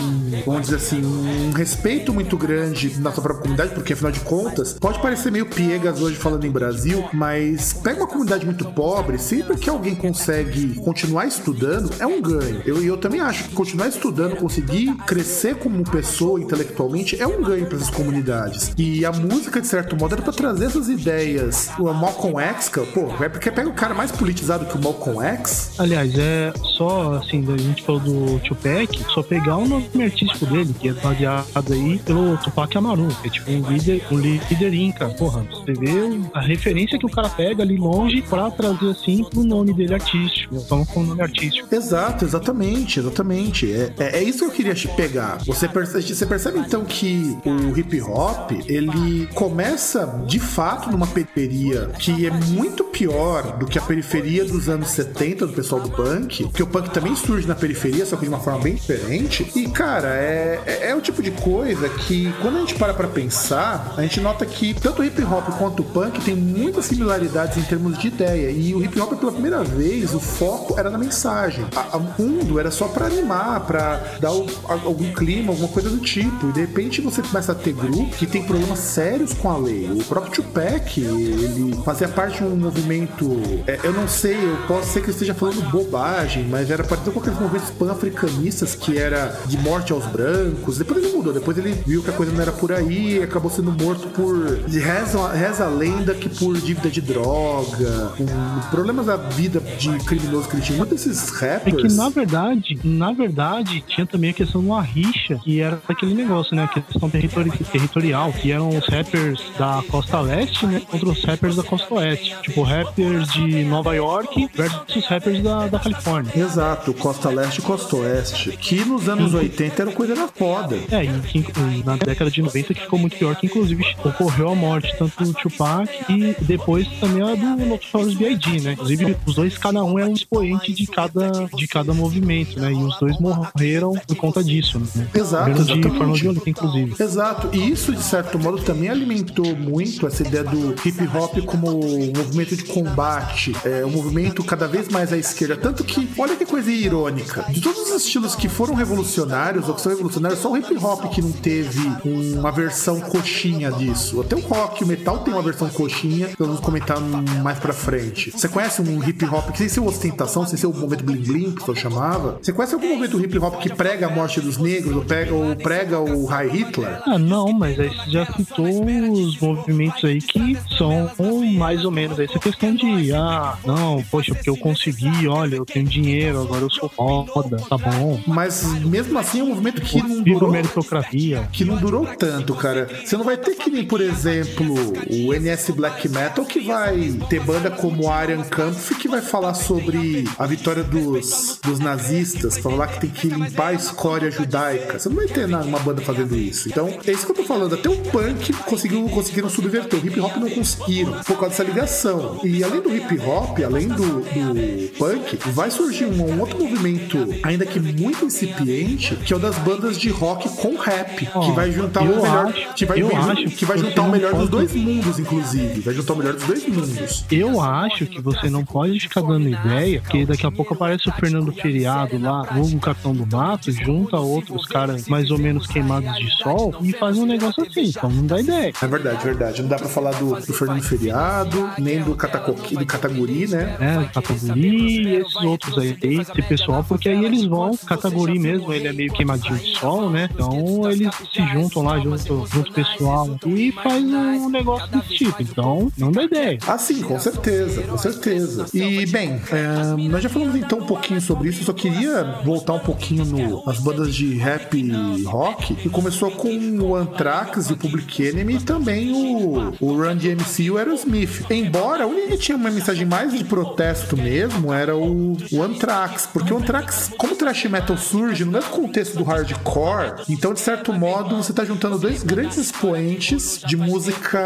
[0.44, 4.74] vamos dizer assim, um respeito muito grande na sua própria comunidade, porque afinal de contas,
[4.74, 9.56] pode parecer meio piegas hoje falando em Brasil, mas pega uma comunidade muito pobre, sempre
[9.56, 12.62] que alguém consegue continuar estudando, é um ganho.
[12.66, 17.66] Eu, eu também acho que continuar estudando, conseguir crescer como pessoa intelectualmente, é um ganho
[17.66, 18.72] para essas comunidades.
[18.76, 21.70] E a música, de certo modo, era para trazer essas ideias.
[21.78, 25.74] O Malcolm X, pô, é porque pega o cara mais politizado que o Malcolm X.
[25.78, 30.74] Aliás, é só assim, a gente falou do Tupac, só pegar o nome artístico dele,
[30.78, 35.08] que é baseado aí pelo Tupac Amaru, que é tipo um líder, um líder inca.
[35.10, 39.24] Porra, você vê a referência que que o cara pega ali longe pra trazer assim
[39.24, 40.58] pro nome dele artístico.
[40.68, 41.72] Vamos com o nome artístico.
[41.74, 43.72] Exato, exatamente, exatamente.
[43.72, 45.38] É, é, é isso que eu queria te pegar.
[45.44, 51.90] Você percebe, você percebe então que o hip hop ele começa de fato numa periferia
[51.98, 56.48] que é muito pior do que a periferia dos anos 70 do pessoal do punk,
[56.48, 59.50] que o punk também surge na periferia, só que de uma forma bem diferente.
[59.54, 63.08] E cara, é, é, é o tipo de coisa que quando a gente para pra
[63.08, 67.58] pensar, a gente nota que tanto o hip hop quanto o punk tem muitas similaridades
[67.58, 68.50] em termos de ideia.
[68.50, 71.64] E o hip hop, pela primeira vez, o foco era na mensagem.
[71.92, 76.48] O mundo era só para animar, para dar o, algum clima, alguma coisa do tipo.
[76.48, 79.90] E de repente você começa a ter grupos que tem problemas sérios com a lei.
[79.90, 83.40] O próprio Tupac, ele fazia parte de um movimento.
[83.66, 87.12] É, eu não sei, eu posso ser que eu esteja falando bobagem, mas era parecido
[87.12, 90.78] com aqueles movimentos pan-africanistas que era de morte aos brancos.
[90.78, 93.72] Depois ele mudou, depois ele viu que a coisa não era por aí acabou sendo
[93.72, 94.34] morto por.
[94.68, 98.26] Reza, reza a lenda que por dívida de droga, com
[98.70, 100.78] problemas da vida de criminoso que ele tinha.
[100.78, 101.84] Muitos desses rappers.
[101.84, 105.80] É que na verdade, na verdade, tinha também a questão de uma rixa, que era
[105.88, 106.64] aquele negócio, né?
[106.64, 110.82] A questão territori territorial, que eram os rappers da costa leste, né?
[110.90, 112.36] Contra os rappers da costa oeste.
[112.42, 116.32] Tipo, rappers de Nova York versus rappers da, da Califórnia.
[116.36, 118.56] Exato, costa leste e costa oeste.
[118.56, 119.38] Que nos anos Sim.
[119.38, 120.76] 80 era coisa da foda.
[120.90, 124.94] É, e na década de 90 que ficou muito pior, que inclusive ocorreu a morte
[124.98, 128.72] tanto do Tupac e depois também a do Notorious B.I.G., né?
[128.72, 132.72] Inclusive, os dois, cada um é um expoente de cada, de cada movimento, né?
[132.72, 135.08] E os dois morreram por conta disso, né?
[135.14, 136.94] Exato, de forma violenta, inclusive.
[136.98, 141.80] Exato, e isso, de certo modo, também alimentou muito essa ideia do hip hop como
[142.16, 145.56] movimento de combate, é, um movimento cada vez mais à esquerda.
[145.56, 149.80] Tanto que, olha que coisa irônica, de todos os estilos que foram revolucionários ou que
[149.80, 154.20] são revolucionários, só o hip hop que não teve uma versão coxinha disso.
[154.20, 158.30] Até o rock, o metal tem uma versão coxinha, vamos comentar mais pra frente.
[158.30, 161.54] Você conhece um hip hop que sem ser ostentação, sem ser o movimento bling bling,
[161.54, 162.38] que eu chamava?
[162.40, 165.56] Você conhece algum movimento hip hop que prega a morte dos negros ou, pega, ou
[165.56, 167.02] prega o High Hitler?
[167.06, 168.66] Ah, não, mas aí você já citou
[169.12, 171.10] os movimentos aí que são
[171.56, 175.86] mais ou menos essa questão de, ah, não, poxa, porque eu consegui, olha, eu tenho
[175.86, 178.20] dinheiro, agora eu sou foda, tá bom.
[178.26, 180.50] Mas mesmo assim é um movimento que não durou.
[180.50, 181.48] meritocracia.
[181.52, 182.88] Que não durou tanto, cara.
[183.04, 184.74] Você não vai ter que nem, por exemplo,
[185.10, 190.24] o NS Black Metal que vai ter banda como Arian Kampf que vai falar sobre
[190.38, 194.98] a vitória dos, dos nazistas, falar que tem que limpar a escória judaica.
[194.98, 196.68] Você não vai ter uma banda fazendo isso.
[196.68, 197.74] Então, é isso que eu tô falando.
[197.74, 200.00] Até o punk conseguiu, conseguiram subverter.
[200.00, 202.40] O hip hop não conseguiram por causa dessa ligação.
[202.44, 207.18] E além do hip hop, além do, do punk, vai surgir um, um, outro movimento,
[207.42, 211.52] ainda que muito incipiente, que é o das bandas de rock com rap, oh, que
[211.52, 212.46] vai juntar o melhor.
[212.46, 215.80] Acho, que vai, acho que vai juntar o melhor dos dois mundos, inclusive.
[215.80, 217.24] Vai juntar o melhor dois mundos.
[217.30, 221.12] Eu acho que você não pode ficar dando ideia, que daqui a pouco aparece o
[221.12, 226.30] Fernando Feriado lá, o Capitão do Mato, junta outros caras mais ou menos queimados de
[226.42, 227.84] sol e faz um negócio assim.
[227.84, 228.72] Então não dá ideia.
[228.80, 229.62] É verdade, verdade.
[229.62, 233.76] Não dá pra falar do, do Fernando Feriado, nem do, Catacoqui, do Cataguri, né?
[233.80, 238.72] É, do Cataguri e esses outros aí, esse pessoal, porque aí eles vão, Cataguri mesmo,
[238.72, 240.28] ele é meio queimadinho de sol, né?
[240.32, 245.42] Então eles se juntam lá, junto, junto pessoal e faz um negócio desse tipo.
[245.42, 246.58] Então, não dá ideia.
[246.66, 248.66] Ah, sim, com certeza, com certeza.
[248.72, 252.74] E, bem, é, nós já falamos então um pouquinho sobre isso, eu só queria voltar
[252.74, 256.48] um pouquinho no, nas bandas de rap e rock, que começou com
[256.80, 261.46] o Anthrax e o Public Enemy e também o, o Run DMC e o Aerosmith.
[261.50, 266.28] Embora a única que tinha uma mensagem mais de protesto mesmo era o, o Anthrax,
[266.32, 270.60] porque o Anthrax, como o thrash metal surge no mesmo contexto do hardcore, então de
[270.60, 274.40] certo modo você tá juntando dois grandes expoentes de música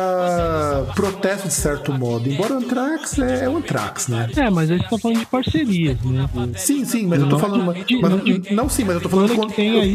[0.94, 1.67] protesto de certo
[1.98, 2.28] modo.
[2.28, 4.30] Embora o Anthrax é, é o Anthrax, né?
[4.36, 6.28] É, mas aí você tá falando de parcerias, né?
[6.56, 7.64] Sim, sim, mas eu tô falando.
[7.64, 9.52] Mas, não, sim, mas eu tô falando quando.
[9.52, 9.94] Tem aí,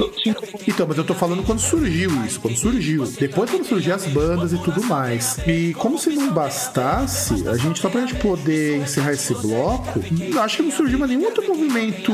[0.67, 3.05] então, mas eu tô falando quando surgiu isso, quando surgiu.
[3.19, 5.37] Depois quando surgiu as bandas e tudo mais.
[5.47, 9.99] E como se não bastasse, a gente, só pra gente poder encerrar esse bloco,
[10.41, 12.11] acho que não surgiu mais nenhum outro movimento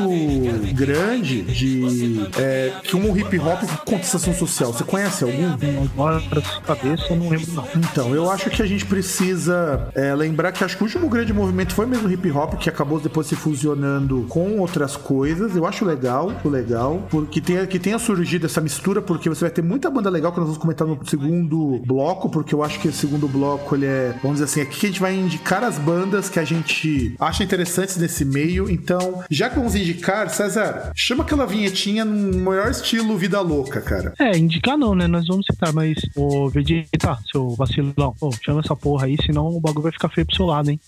[0.74, 2.30] grande de.
[2.38, 4.74] É, que um hip hop com contestação social.
[4.74, 5.54] Você conhece algum?
[5.94, 7.68] Agora, pra cabeça, eu não lembro, não.
[7.76, 9.49] Então, eu acho que a gente precisa
[9.96, 13.00] é, lembrar que acho que o último grande movimento foi mesmo hip hop, que acabou
[13.00, 15.56] depois se fusionando com outras coisas.
[15.56, 19.62] Eu acho legal, legal, porque tenha, que tenha surgido essa mistura, porque você vai ter
[19.62, 22.94] muita banda legal que nós vamos comentar no segundo bloco, porque eu acho que o
[22.94, 26.30] segundo bloco ele é, vamos dizer assim, aqui que a gente vai indicar as bandas
[26.30, 28.70] que a gente acha interessantes nesse meio.
[28.70, 34.14] Então, já que vamos indicar, César, chama aquela vinhetinha no maior estilo Vida Louca, cara.
[34.20, 35.08] É, indicar não, né?
[35.08, 39.48] Nós vamos citar, mas o Vegeta, seu vacilão, pô, chama essa porra aí, senão senão
[39.48, 40.80] o bagulho vai ficar feio pro seu lado, hein?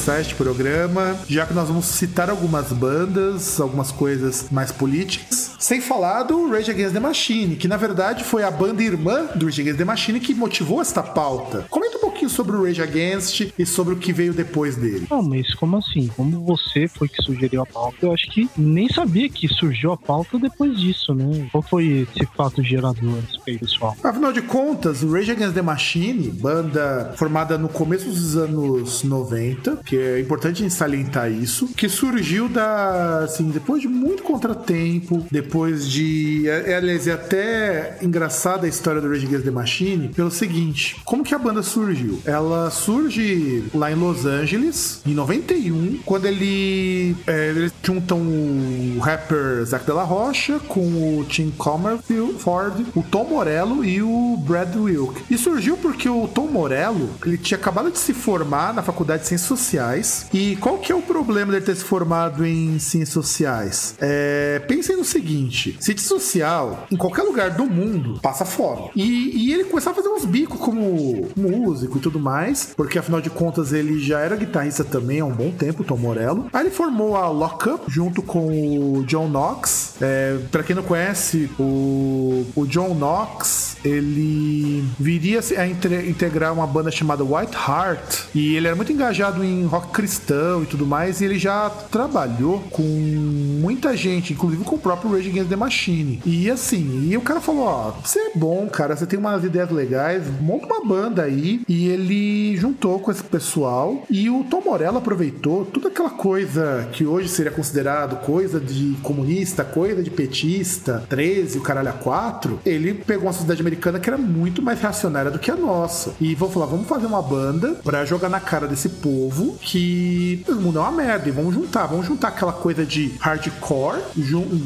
[0.00, 5.78] Começar este programa, já que nós vamos citar algumas bandas, algumas coisas mais políticas, sem
[5.78, 9.60] falar do Rage Against the Machine, que na verdade foi a banda irmã do Rage
[9.60, 11.66] Against the Machine que motivou esta pauta.
[11.68, 15.06] Comenta um pouquinho sobre o Rage Against e sobre o que veio depois dele.
[15.20, 16.08] Não, mas como assim?
[16.16, 17.96] Como você foi que sugeriu a pauta?
[18.00, 21.46] Eu acho que nem sabia que surgiu a pauta depois disso, né?
[21.52, 23.94] Qual foi esse fato gerador a respeito, pessoal?
[24.02, 29.96] Afinal de contas, Rage Against the Machine, banda formada no começo dos anos 90, que
[29.96, 36.70] é importante salientar isso, que surgiu da, assim, depois de muito contratempo, depois de, é,
[36.70, 41.22] é, aliás, é até engraçada a história do Rage Against the Machine, pelo seguinte, como
[41.22, 42.22] que a banda surgiu?
[42.24, 49.64] Ela surge lá em Los Angeles, em 91, quando ele, é, eles juntam o rapper
[49.64, 54.74] Zac de la Rocha com o Tim Comerfield, Ford, o Tom Morello e o Brad
[54.76, 55.22] Wilk.
[55.28, 59.28] E surgiu porque o Tom Morello, ele tinha acabado de se formar na faculdade de
[59.28, 60.26] Ciências Sociais.
[60.32, 63.94] E qual que é o problema dele ter se formado em Ciências Sociais?
[64.00, 68.90] É, pensem no seguinte: ciência social, em qualquer lugar do mundo, passa fome.
[68.94, 73.20] E, e ele começou a fazer uns bicos como músico e tudo mais, porque afinal
[73.20, 76.46] de contas ele já era guitarrista também há um bom tempo, Tom Morello.
[76.52, 79.94] Aí ele formou a Lock Up junto com o John Knox.
[80.00, 86.90] É, para quem não conhece, o, o John Knox ele viria a integrar uma banda
[86.90, 91.24] chamada White Heart e ele era muito engajado em rock cristão e tudo mais e
[91.24, 96.20] ele já trabalhou com muita gente, inclusive com o próprio Rage Against the Machine.
[96.24, 99.70] E assim, e o cara falou: Ó, você é bom, cara, você tem umas ideias
[99.70, 101.62] legais, monta uma banda aí.
[101.68, 107.04] E ele juntou com esse pessoal e o Tom Morello aproveitou toda aquela coisa que
[107.04, 112.60] hoje seria considerado coisa de comunista, coisa de petista, 13, o caralho a 4.
[112.64, 116.14] Ele pegou uma sociedade americana que era muito mais reacionária do que a nossa.
[116.20, 120.54] E vamos falar, vamos fazer uma banda pra jogar na cara desse povo que o
[120.54, 121.28] mundo é uma merda.
[121.28, 124.00] E vamos juntar, vamos juntar aquela coisa de hardcore,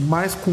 [0.08, 0.50] mais com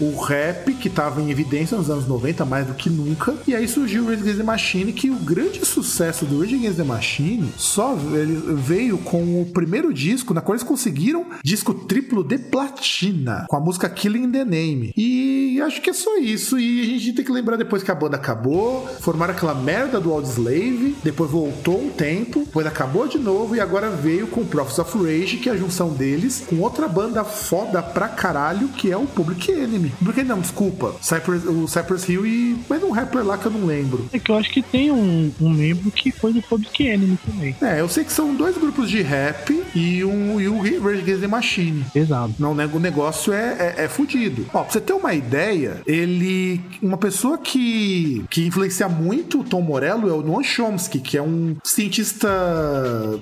[0.00, 3.34] o rap que tava em evidência nos anos 90, mais do que nunca.
[3.46, 6.76] E aí surgiu o Rage Against the Machine, que o grande sucesso do Rage Against
[6.76, 12.38] the Machine só veio com o primeiro disco, na qual eles conseguiram disco triplo de
[12.38, 14.92] platina, com a música Killing the Name.
[14.96, 16.58] E acho que é só isso.
[16.58, 20.12] E a gente tem que lembrar depois que a banda acabou, formaram aquela merda do
[20.12, 24.78] Audioslave, depois voltou um tempo, depois acabou de novo e agora veio com o Prophets
[24.78, 28.96] of Rage, que é a junção deles com outra banda foda pra caralho, que é
[28.96, 29.90] o Public Enemy.
[29.98, 33.52] Public Enemy, não, desculpa, Cypress, o Cypress Hill e mais um rapper lá que eu
[33.52, 34.08] não lembro.
[34.12, 37.56] É que eu acho que tem um, um membro que foi do Public Enemy também.
[37.60, 41.20] É, eu sei que são dois grupos de rap e, um, e o Rage Against
[41.20, 41.84] the Machine.
[41.94, 42.34] Exato.
[42.38, 44.46] Não, né, o negócio é, é, é fudido.
[44.52, 46.60] Ó, pra você ter uma ideia, ele.
[46.82, 51.22] Uma pessoa que, que influencia muito o Tom Morello é o Noam Chomsky, que é
[51.22, 52.28] um cientista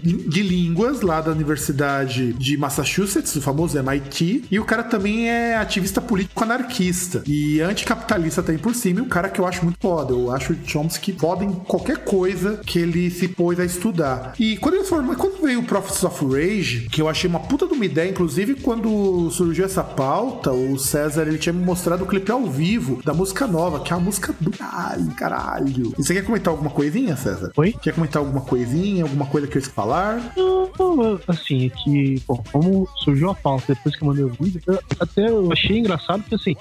[0.03, 4.45] de línguas lá da Universidade de Massachusetts, o famoso MIT.
[4.51, 9.01] E o cara também é ativista político anarquista e anticapitalista também por cima.
[9.01, 10.13] E o cara que eu acho muito foda.
[10.13, 14.35] Eu acho o Chomsky foda em qualquer coisa que ele se pôs a estudar.
[14.39, 17.69] E quando ele formou, quando veio o Prophets of Rage, que eu achei uma puta
[17.69, 22.07] de uma ideia, inclusive quando surgiu essa pauta, o César ele tinha me mostrado o
[22.07, 25.95] clipe ao vivo da música nova, que é uma música do caralho, caralho.
[25.97, 27.53] E você quer comentar alguma coisinha, César?
[27.57, 27.73] Oi?
[27.81, 30.33] Quer comentar alguma coisinha, alguma coisa que eu esqueci falar?
[30.37, 34.61] Não, assim, é que, bom, como surgiu a pauta depois que eu mandei o vídeo,
[34.67, 36.57] eu, até eu achei engraçado que, assim,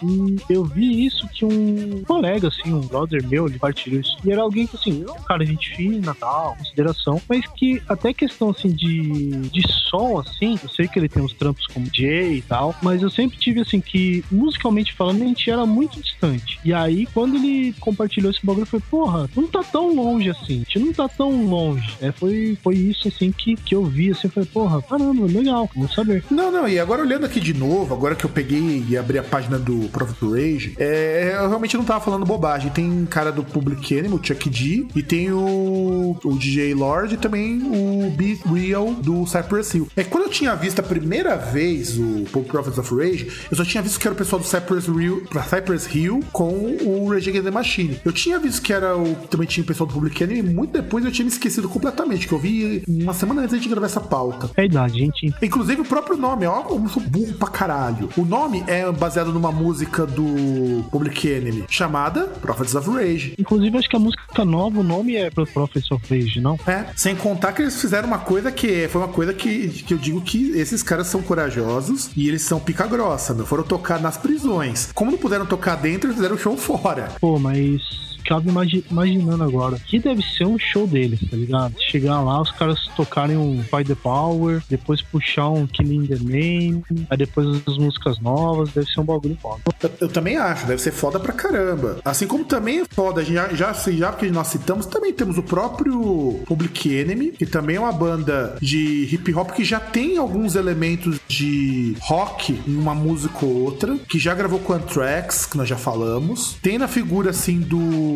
[0.48, 4.16] eu vi isso que um colega, assim, um brother meu, ele partilhou isso.
[4.24, 8.52] E era alguém que, assim, um cara, gente fina, tal, consideração, mas que até questão,
[8.52, 12.42] assim, de, de som, assim, eu sei que ele tem uns trampos como DJ e
[12.42, 16.60] tal, mas eu sempre tive, assim, que musicalmente falando, nem gente era muito distante.
[16.64, 20.62] E aí, quando ele compartilhou esse bagulho, eu falei, porra, não tá tão longe assim,
[20.62, 21.96] a gente não tá tão longe.
[22.02, 25.70] É, foi, foi isso, assim, que, que eu vi, assim, eu falei, porra, caramba, legal,
[25.76, 26.24] vamos saber.
[26.32, 29.24] Não, não, e agora olhando aqui de novo, agora que eu peguei e abri a
[29.24, 32.72] página do Prophet Rage, é, eu realmente não tava falando bobagem.
[32.72, 37.18] Tem cara do Public Enemy, o Chuck D, e tem o, o DJ Lord e
[37.18, 39.88] também o Be Real do Cypress Hill.
[39.96, 43.82] É quando eu tinha visto a primeira vez o Prophets of Rage, eu só tinha
[43.82, 47.52] visto que era o pessoal do Cypress Hill, Cypress Hill com o Rage Against the
[47.52, 48.00] Machine.
[48.04, 50.72] Eu tinha visto que era o também tinha o pessoal do Public Enemy, e muito
[50.72, 54.02] depois eu tinha me esquecido completamente, que eu vi uma semana antes de gravar essa
[54.02, 54.50] pauta.
[54.56, 55.34] É a idade, gente.
[55.42, 58.10] Inclusive o próprio nome, ó, eu sou burro pra caralho.
[58.18, 63.36] O nome é baseado numa música do Public Enemy chamada Prophets of Rage.
[63.38, 66.58] Inclusive, acho que a música nova, o nome é Prophets of Rage, não?
[66.68, 69.98] É, sem contar que eles fizeram uma coisa que foi uma coisa que, que eu
[69.98, 73.46] digo que esses caras são corajosos e eles são pica grossa, meu.
[73.46, 74.90] Foram tocar nas prisões.
[74.94, 77.12] Como não puderam tocar dentro, eles fizeram o show fora.
[77.20, 78.44] Pô, mas ficava
[78.90, 79.78] imaginando agora.
[79.86, 81.76] Que deve ser um show deles, tá ligado?
[81.80, 86.84] Chegar lá, os caras tocarem um Fight the Power, depois puxar um Killing the Name,
[87.10, 89.62] aí depois as músicas novas, deve ser um bagulho foda.
[89.82, 92.00] Eu, eu também acho, deve ser foda pra caramba.
[92.04, 96.42] Assim como também é foda, já, já, já que nós citamos, também temos o próprio
[96.48, 101.20] Public Enemy, que também é uma banda de hip hop que já tem alguns elementos
[101.28, 105.78] de rock em uma música ou outra, que já gravou com Anthrax, que nós já
[105.78, 106.58] falamos.
[106.62, 108.15] Tem na figura assim do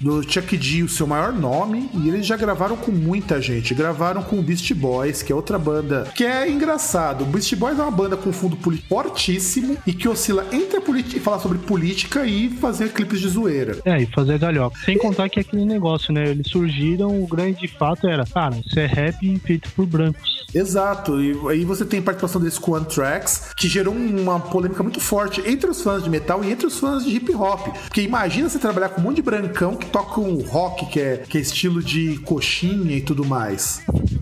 [0.00, 3.74] do, Chuck D o seu maior nome e eles já gravaram com muita gente.
[3.74, 7.22] Gravaram com o Beast Boys, que é outra banda que é engraçado.
[7.22, 10.80] O Beast Boys é uma banda com fundo político fortíssimo e que oscila entre
[11.20, 13.78] falar sobre política e fazer clipes de zoeira.
[13.84, 14.78] É, e fazer galhoca.
[14.84, 16.30] Sem contar que é aquele negócio, né?
[16.30, 20.40] Eles surgiram, o grande fato era, cara, isso é rap feito por brancos.
[20.52, 25.40] Exato, e aí você tem participação deles com Anthrax, que gerou uma polêmica muito forte
[25.46, 27.68] entre os fãs de metal e entre os fãs de hip hop.
[27.84, 31.16] Porque imagina você trabalhar com um monte de brancão que toca um rock, que é,
[31.16, 33.80] que é estilo de coxinha e tudo mais.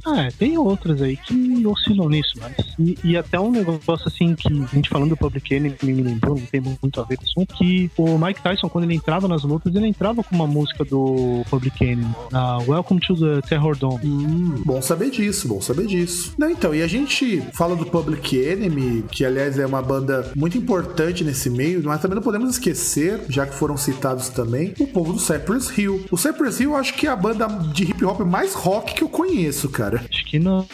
[0.08, 2.54] Ah, é, tem outras aí que oscilam nisso, mas.
[2.78, 6.36] E, e, até um negócio assim que a gente falando do Public Enemy me lembrou,
[6.36, 9.42] não tem muito a ver com isso, que o Mike Tyson, quando ele entrava nas
[9.42, 14.00] lutas, ele entrava com uma música do Public Enemy, a Welcome to the Terror Dome.
[14.04, 16.32] Hum, bom saber disso, bom saber disso.
[16.38, 20.56] Não, então, e a gente fala do Public Enemy, que aliás é uma banda muito
[20.56, 25.12] importante nesse meio, mas também não podemos esquecer, já que foram citados também, o povo
[25.12, 26.06] do Cypress Hill.
[26.10, 29.02] O Cypress Hill, eu acho que é a banda de hip hop mais rock que
[29.02, 29.97] eu conheço, cara.
[30.10, 30.66] Acho que não.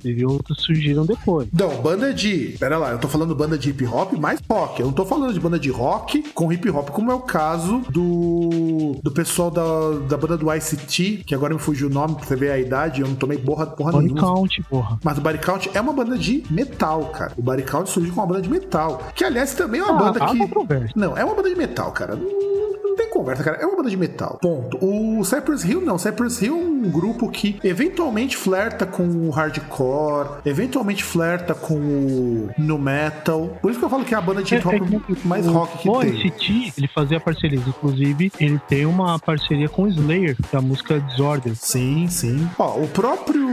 [0.00, 1.48] Teve outros surgiram depois.
[1.52, 2.56] Não, banda de.
[2.58, 4.80] Pera lá, eu tô falando banda de hip hop mais rock.
[4.80, 7.82] Eu não tô falando de banda de rock com hip hop, como é o caso
[7.90, 8.96] do.
[9.02, 9.62] do pessoal da,
[10.08, 13.00] da banda do ICT, que agora me fugiu o nome, pra você ver a idade,
[13.00, 14.20] eu não tomei porra, porra Body nenhuma.
[14.20, 14.98] Count, porra.
[15.02, 17.32] Mas o Body Count é uma banda de metal, cara.
[17.36, 19.02] O Body Count surgiu com uma banda de metal.
[19.14, 20.98] Que, aliás, também é uma ah, banda que.
[20.98, 23.58] Não, é uma banda de metal, cara não tem conversa, cara.
[23.58, 24.38] É uma banda de metal.
[24.40, 24.78] Ponto.
[24.80, 25.98] O Cypress Hill não.
[25.98, 32.50] Cypress Hill é um grupo que eventualmente flerta com o hardcore, eventualmente flerta com o
[32.58, 33.58] no metal.
[33.60, 35.46] Por isso que eu falo que é a banda de hip hop é, é mais
[35.46, 36.10] rock que o tem.
[36.10, 37.66] O NCT, ele fazia parcerias.
[37.66, 41.54] Inclusive, ele tem uma parceria com o Slayer, que é a música Disorder.
[41.56, 42.48] Sim, sim.
[42.58, 43.46] Ó, o próprio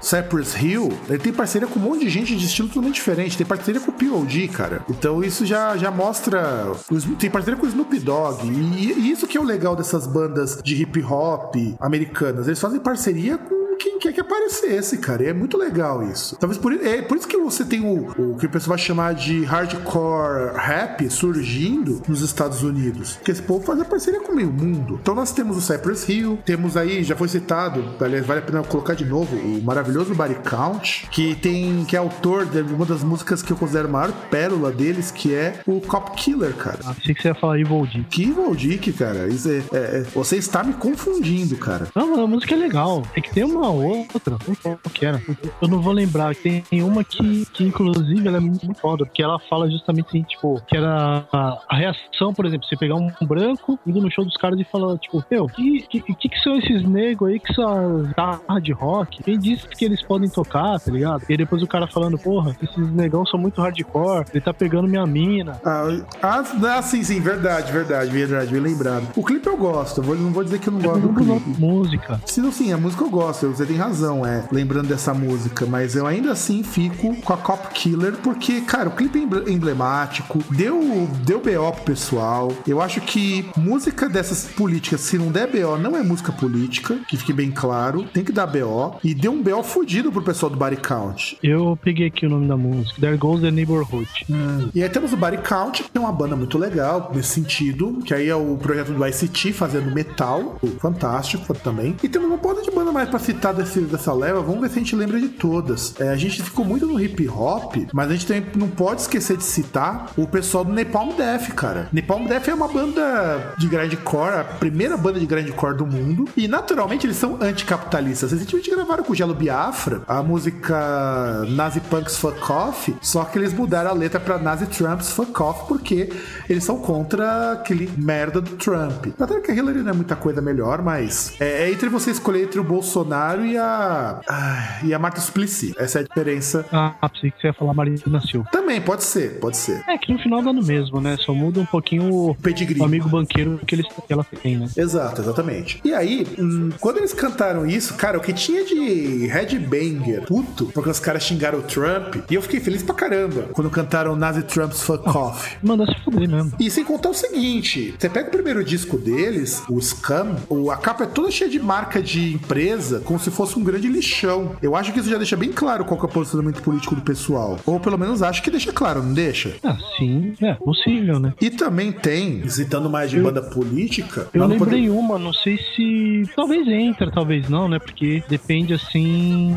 [0.00, 3.36] Cypress Hill, ele tem parceria com um monte de gente de estilo totalmente diferente.
[3.36, 4.82] Tem parceria com o POD, cara.
[4.88, 6.72] Então isso já, já mostra.
[7.18, 8.47] Tem parceria com o Snoop Dogg.
[8.52, 12.46] E, e isso que é o legal dessas bandas de hip hop americanas.
[12.46, 15.22] Eles fazem parceria com quem quer que aparecesse, cara.
[15.22, 16.36] E é muito legal isso.
[16.36, 19.14] Talvez por, é por isso que você tem o, o que o pessoal vai chamar
[19.14, 23.16] de hardcore rap surgindo nos Estados Unidos.
[23.16, 24.98] Porque esse povo faz a parceria com o meio mundo.
[25.00, 28.62] Então nós temos o Cypress Hill, temos aí, já foi citado, aliás, vale a pena
[28.62, 33.02] colocar de novo, o maravilhoso Body Count, que tem, que é autor de uma das
[33.02, 36.78] músicas que eu considero a maior pérola deles, que é o Cop Killer, cara.
[36.84, 38.04] Ah, achei que você ia falar Evil Dick.
[38.04, 39.28] Que Evil Dick, cara.
[39.28, 41.88] É, é, é, você está me confundindo, cara.
[41.94, 43.02] Não, a música é legal.
[43.14, 45.22] Tem que ter uma outra, qual que era?
[45.60, 46.34] Eu não vou lembrar.
[46.34, 50.60] Tem uma que, que inclusive, ela é muito foda, porque ela fala justamente assim, tipo,
[50.66, 54.36] que era a, a reação, por exemplo, você pegar um branco, indo no show dos
[54.36, 58.02] caras e falar, tipo, meu, que, que, que, que são esses negros aí que são
[58.04, 59.22] guitarra de rock?
[59.22, 61.24] Quem disse que eles podem tocar, tá ligado?
[61.28, 65.06] E depois o cara falando, porra, esses negão são muito hardcore, ele tá pegando minha
[65.06, 65.60] mina.
[65.64, 65.84] Ah,
[66.22, 69.08] ah, ah sim, sim, verdade, verdade, verdade, bem lembrado.
[69.16, 71.60] O clipe eu gosto, eu vou, não vou dizer que eu não gosto do clipe.
[71.60, 72.20] Música.
[72.26, 73.46] Sim, sim, a música eu gosto.
[73.46, 77.36] Eu você tem razão, é, lembrando dessa música, mas eu ainda assim fico com a
[77.36, 82.52] Cop Killer, porque, cara, o clipe é emblemático, deu, deu BO pro pessoal.
[82.66, 87.16] Eu acho que música dessas políticas, se não der BO, não é música política, que
[87.16, 88.96] fique bem claro, tem que dar BO.
[89.02, 91.36] E deu um BO fudido pro pessoal do Body Count.
[91.42, 94.08] Eu peguei aqui o nome da música, There Goes the Neighborhood.
[94.30, 94.68] Hum.
[94.72, 98.14] E aí temos o Body Count, que é uma banda muito legal nesse sentido, que
[98.14, 101.96] aí é o projeto do ICT fazendo metal, fantástico também.
[102.04, 104.76] E temos uma banda de banda mais pra citar desse, dessa leva, vamos ver se
[104.76, 105.94] a gente lembra de todas.
[106.00, 109.36] É, a gente ficou muito no hip hop, mas a gente também não pode esquecer
[109.36, 111.88] de citar o pessoal do Napalm Death, cara.
[111.92, 116.48] Napalm Death é uma banda de grindcore, a primeira banda de grindcore do mundo, e
[116.48, 118.32] naturalmente eles são anticapitalistas.
[118.32, 123.52] Recentemente gravaram com o Gelo Biafra a música Nazi Punks Fuck Off, só que eles
[123.52, 126.10] mudaram a letra pra Nazi Trumps Fuck Off porque
[126.48, 129.06] eles são contra aquele merda do Trump.
[129.18, 132.44] Até que a Hillary não é muita coisa melhor, mas é, é entre você escolher
[132.44, 134.20] entre o Bolsonaro e a.
[134.28, 135.74] Ah, e a Marta Suplicy.
[135.78, 136.64] Essa é a diferença.
[136.72, 138.48] Ah, pensei que você ia falar Marina Silva.
[138.50, 139.82] Também, pode ser, pode ser.
[139.88, 141.16] É que no final dá no mesmo, né?
[141.18, 142.80] Só muda um pouquinho o, Pedigree.
[142.80, 144.68] o amigo banqueiro que, eles, que ela tem, né?
[144.76, 145.80] Exato, exatamente.
[145.84, 150.90] E aí, hum, quando eles cantaram isso, cara, o que tinha de headbanger puto, porque
[150.90, 154.82] os caras xingaram o Trump, e eu fiquei feliz pra caramba quando cantaram Nazi Trump's
[154.82, 155.56] Fuck Off.
[155.62, 156.52] Manda se fuder mesmo.
[156.58, 160.36] E sem contar o seguinte: você pega o primeiro disco deles, o Scam,
[160.72, 164.52] a capa é toda cheia de marca de empresa, como se fosse um grande lixão.
[164.62, 167.02] Eu acho que isso já deixa bem claro qual que é o posicionamento político do
[167.02, 167.58] pessoal.
[167.66, 169.54] Ou pelo menos acho que deixa claro, não deixa?
[169.64, 171.32] Ah, sim, é possível, né?
[171.40, 174.28] E também tem, citando mais de banda política.
[174.32, 176.24] Eu não lembrei podemos- uma, não sei se.
[176.34, 177.78] Talvez entra, talvez não, né?
[177.78, 179.54] Porque depende assim.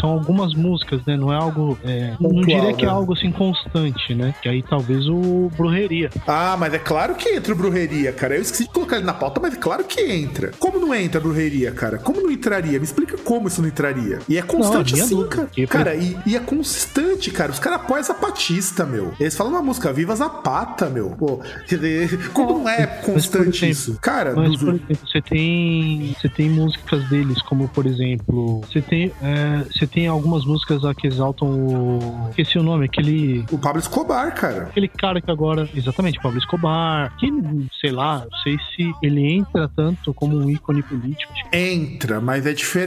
[0.00, 1.16] São algumas músicas, né?
[1.16, 1.78] Não é algo.
[1.84, 2.92] é, não Pontual, diria que é né?
[2.94, 4.34] algo assim constante, né?
[4.42, 6.10] Que aí talvez o Brujeria.
[6.26, 8.34] Ah, mas é claro que entra o Brujeria, cara.
[8.36, 10.52] Eu esqueci de colocar ele na pauta, mas é claro que entra.
[10.58, 11.98] Como não entra Brujeria, cara?
[11.98, 12.78] Como não entraria?
[12.78, 14.20] Me explica como isso não entraria.
[14.28, 15.48] E é constante minha assim, cara.
[15.68, 17.50] Cara, e, e é constante, cara.
[17.50, 19.12] Os caras apoiam Zapatista, meu.
[19.18, 21.10] Eles falam uma música Viva Zapata, meu.
[21.10, 21.40] Pô,
[22.32, 23.98] como não é Mas, constante exemplo, isso?
[24.00, 29.12] Cara, Mas, por exemplo, você tem, você tem músicas deles, como por exemplo, você tem,
[29.22, 32.28] é, você tem algumas músicas lá que exaltam o.
[32.30, 33.44] Esqueci o nome, aquele.
[33.50, 34.64] o Pablo Escobar, cara.
[34.64, 35.68] Aquele cara que agora.
[35.74, 37.16] Exatamente, Pablo Escobar.
[37.16, 37.28] Que,
[37.80, 41.32] sei lá, não sei se ele entra tanto como um ícone político.
[41.52, 42.83] Entra, mas é diferente.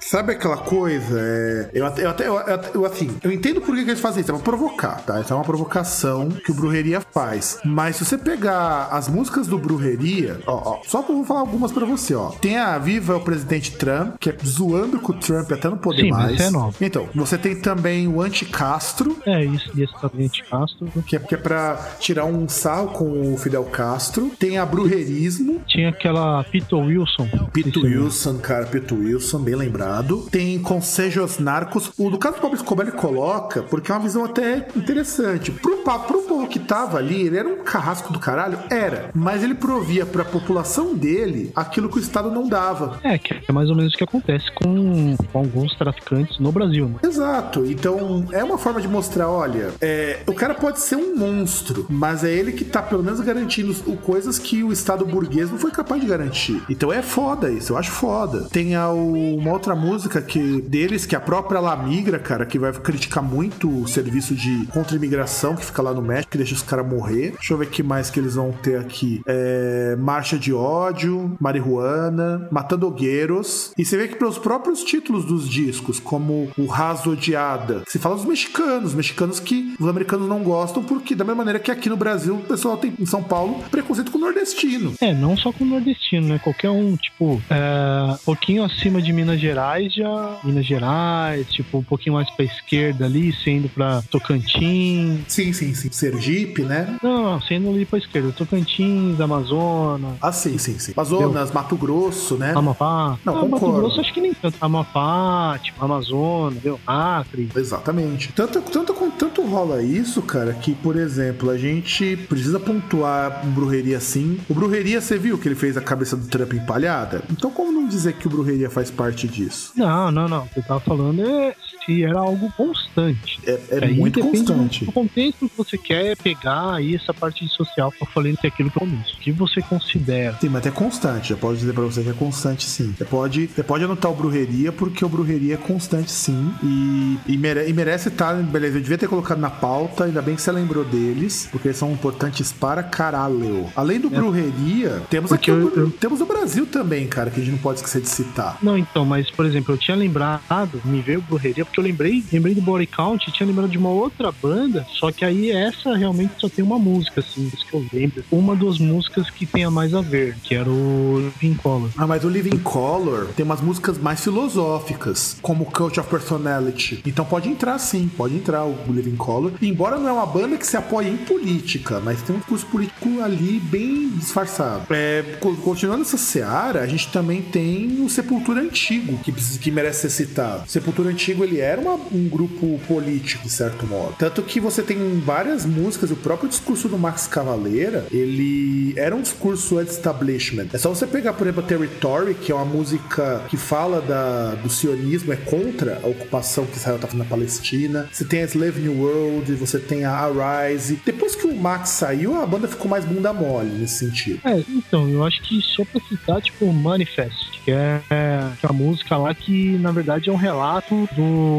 [0.00, 1.18] Sabe aquela coisa?
[1.20, 2.34] É, eu até, eu, até- eu,
[2.74, 4.30] eu- assim, eu entendo por que, que eles fazem isso.
[4.30, 5.20] É pra provocar, tá?
[5.20, 7.58] Isso é uma provocação que o Brujeria faz.
[7.64, 11.40] Mas se você pegar as músicas do Brujeria, ó, ó, só que eu vou falar
[11.40, 12.30] algumas pra você, ó.
[12.30, 16.02] Tem a Viva o Presidente Trump, que é zoando com o Trump até não poder
[16.02, 16.34] Sim, mais.
[16.34, 16.76] isso é novo.
[16.80, 20.86] Então, você tem também o Anti-Castro, É, isso, e esse também de Castro.
[21.06, 24.30] que é, que é pra tirar um sarro com o Fidel Castro.
[24.38, 27.28] Tem a Brujerismo, Tinha aquela Pito Wilson.
[27.52, 30.26] Pito Wilson, cara, Pito Wilson, bem lembrado.
[30.30, 31.92] Tem Consejos Narcos.
[31.98, 35.50] O do caso do Pablo Escobar ele coloca, porque é uma visão até interessante.
[35.50, 38.58] Pro, pro povo que tava ali, ele era um carrasco do caralho?
[38.70, 39.10] Era.
[39.14, 42.98] Mas ele provia pra população dele aquilo que o Estado não dava.
[43.02, 46.88] É, que é mais ou menos o que acontece com, com alguns traficantes no Brasil,
[46.88, 46.96] né?
[47.02, 47.64] Exato.
[47.66, 52.24] Então, é uma forma de mostrar, olha, é, o cara pode ser um monstro, mas
[52.24, 56.00] é ele que tá pelo menos garantindo coisas que o Estado burguês não foi capaz
[56.00, 56.62] de garantir.
[56.68, 58.48] Então é foda isso, eu acho foda.
[58.50, 62.44] Tem a, o- uma outra música que deles, que é a própria La Migra, cara,
[62.46, 66.54] que vai criticar muito o serviço de contra-imigração que fica lá no México, que deixa
[66.54, 67.32] os caras morrer.
[67.32, 69.22] Deixa eu ver o que mais que eles vão ter aqui.
[69.26, 73.72] É, Marcha de ódio, Marihuana, Matando Guerreiros.
[73.76, 78.16] E você vê que pelos próprios títulos dos discos, como o Raso Odiada, se fala
[78.16, 81.96] dos mexicanos, mexicanos que os americanos não gostam, porque da mesma maneira que aqui no
[81.96, 84.94] Brasil o pessoal tem em São Paulo preconceito com o nordestino.
[85.00, 86.38] É, não só com o nordestino, né?
[86.38, 90.38] Qualquer um, tipo, é, pouquinho acima de Minas Gerais, já.
[90.42, 95.20] Minas Gerais, tipo, um pouquinho mais pra esquerda ali, sendo pra Tocantins.
[95.28, 95.90] Sim, sim, sim.
[95.90, 96.96] Sergipe, né?
[97.02, 98.32] Não, sendo ali pra esquerda.
[98.32, 100.92] Tocantins, Amazonas, Ah, sim, sim, sim.
[100.96, 102.52] Amazonas, Mato Grosso, né?
[102.56, 103.18] Amapá.
[103.24, 103.72] Não, Ah, Mato.
[103.72, 104.56] Grosso acho que nem tanto.
[104.60, 106.80] Amapá, tipo, Amazonas, entendeu?
[106.86, 107.48] Acre.
[107.54, 108.32] Exatamente.
[108.32, 113.96] Tanto, tanto, tanto rola isso, cara, que, por exemplo, a gente precisa pontuar um Brujeria
[113.98, 114.38] assim.
[114.48, 117.22] O Brujeria, você viu que ele fez a cabeça do Trump empalhada?
[117.30, 119.72] Então, como não dizer que o Brujeria faz parte disso?
[119.76, 120.44] Não, não, não.
[120.44, 121.54] O que eu tava falando é
[122.02, 123.40] era algo constante.
[123.46, 124.84] É, é Aí muito constante.
[124.84, 127.92] Do contexto que você quer pegar aí essa parte social.
[128.00, 129.14] Eu falei que é aquilo que eu começo.
[129.14, 130.36] O que você considera?
[130.40, 131.30] Sim, mas é constante.
[131.32, 132.94] Eu posso dizer pra você que é constante, sim.
[132.96, 136.52] Você pode, você pode anotar o Brujeria, porque o Brujeria é constante, sim.
[136.62, 138.34] E, e, mere- e merece estar.
[138.34, 141.76] Beleza, eu devia ter colocado na pauta, ainda bem que você lembrou deles, porque eles
[141.78, 143.66] são importantes para caralho.
[143.76, 147.40] Além do Brujeria, temos Porque aqui o, eu- eu- temos o Brasil também, cara, que
[147.40, 148.58] a gente não pode esquecer de citar.
[148.62, 152.54] Não, então, mas, por exemplo, eu tinha lembrado, me veio Brujeria, porque eu lembrei, lembrei
[152.54, 156.48] do Body Count tinha lembrado de uma outra banda, só que aí essa realmente só
[156.48, 158.22] tem uma música, assim, isso que eu lembro.
[158.30, 161.90] Uma das músicas que tem a mais a ver, que era o Living Color.
[161.96, 167.00] Ah, mas o Living Color tem umas músicas mais filosóficas, como Cult of Personality.
[167.04, 169.52] Então pode entrar sim, pode entrar o Living Color.
[169.60, 173.20] Embora não é uma banda que se apoie em política, mas tem um discurso político
[173.20, 174.84] ali bem disfarçado.
[174.90, 180.02] É, co- continuando essa seara, a gente também tem o Sepultura Antigo, que, que merece
[180.08, 180.68] ser citado.
[180.68, 184.14] Sepultura Antigo, ele era uma- um grupo político, de certo modo.
[184.18, 189.22] Tanto que você tem várias músicas, o próprio discurso do Max Cavaleira, ele era um
[189.22, 190.68] discurso anti-establishment.
[190.72, 194.68] É só você pegar, por exemplo, Territory, que é uma música que fala da, do
[194.68, 198.08] sionismo, é contra a ocupação que Israel tá fazendo na Palestina.
[198.12, 201.00] Você tem a Slave New World, você tem a Arise.
[201.04, 204.40] Depois que o Max saiu, a banda ficou mais bunda mole nesse sentido.
[204.44, 208.72] É, então, eu acho que só pra citar, tipo, Manifest, que é, que é a
[208.72, 211.53] música lá que, na verdade, é um relato do,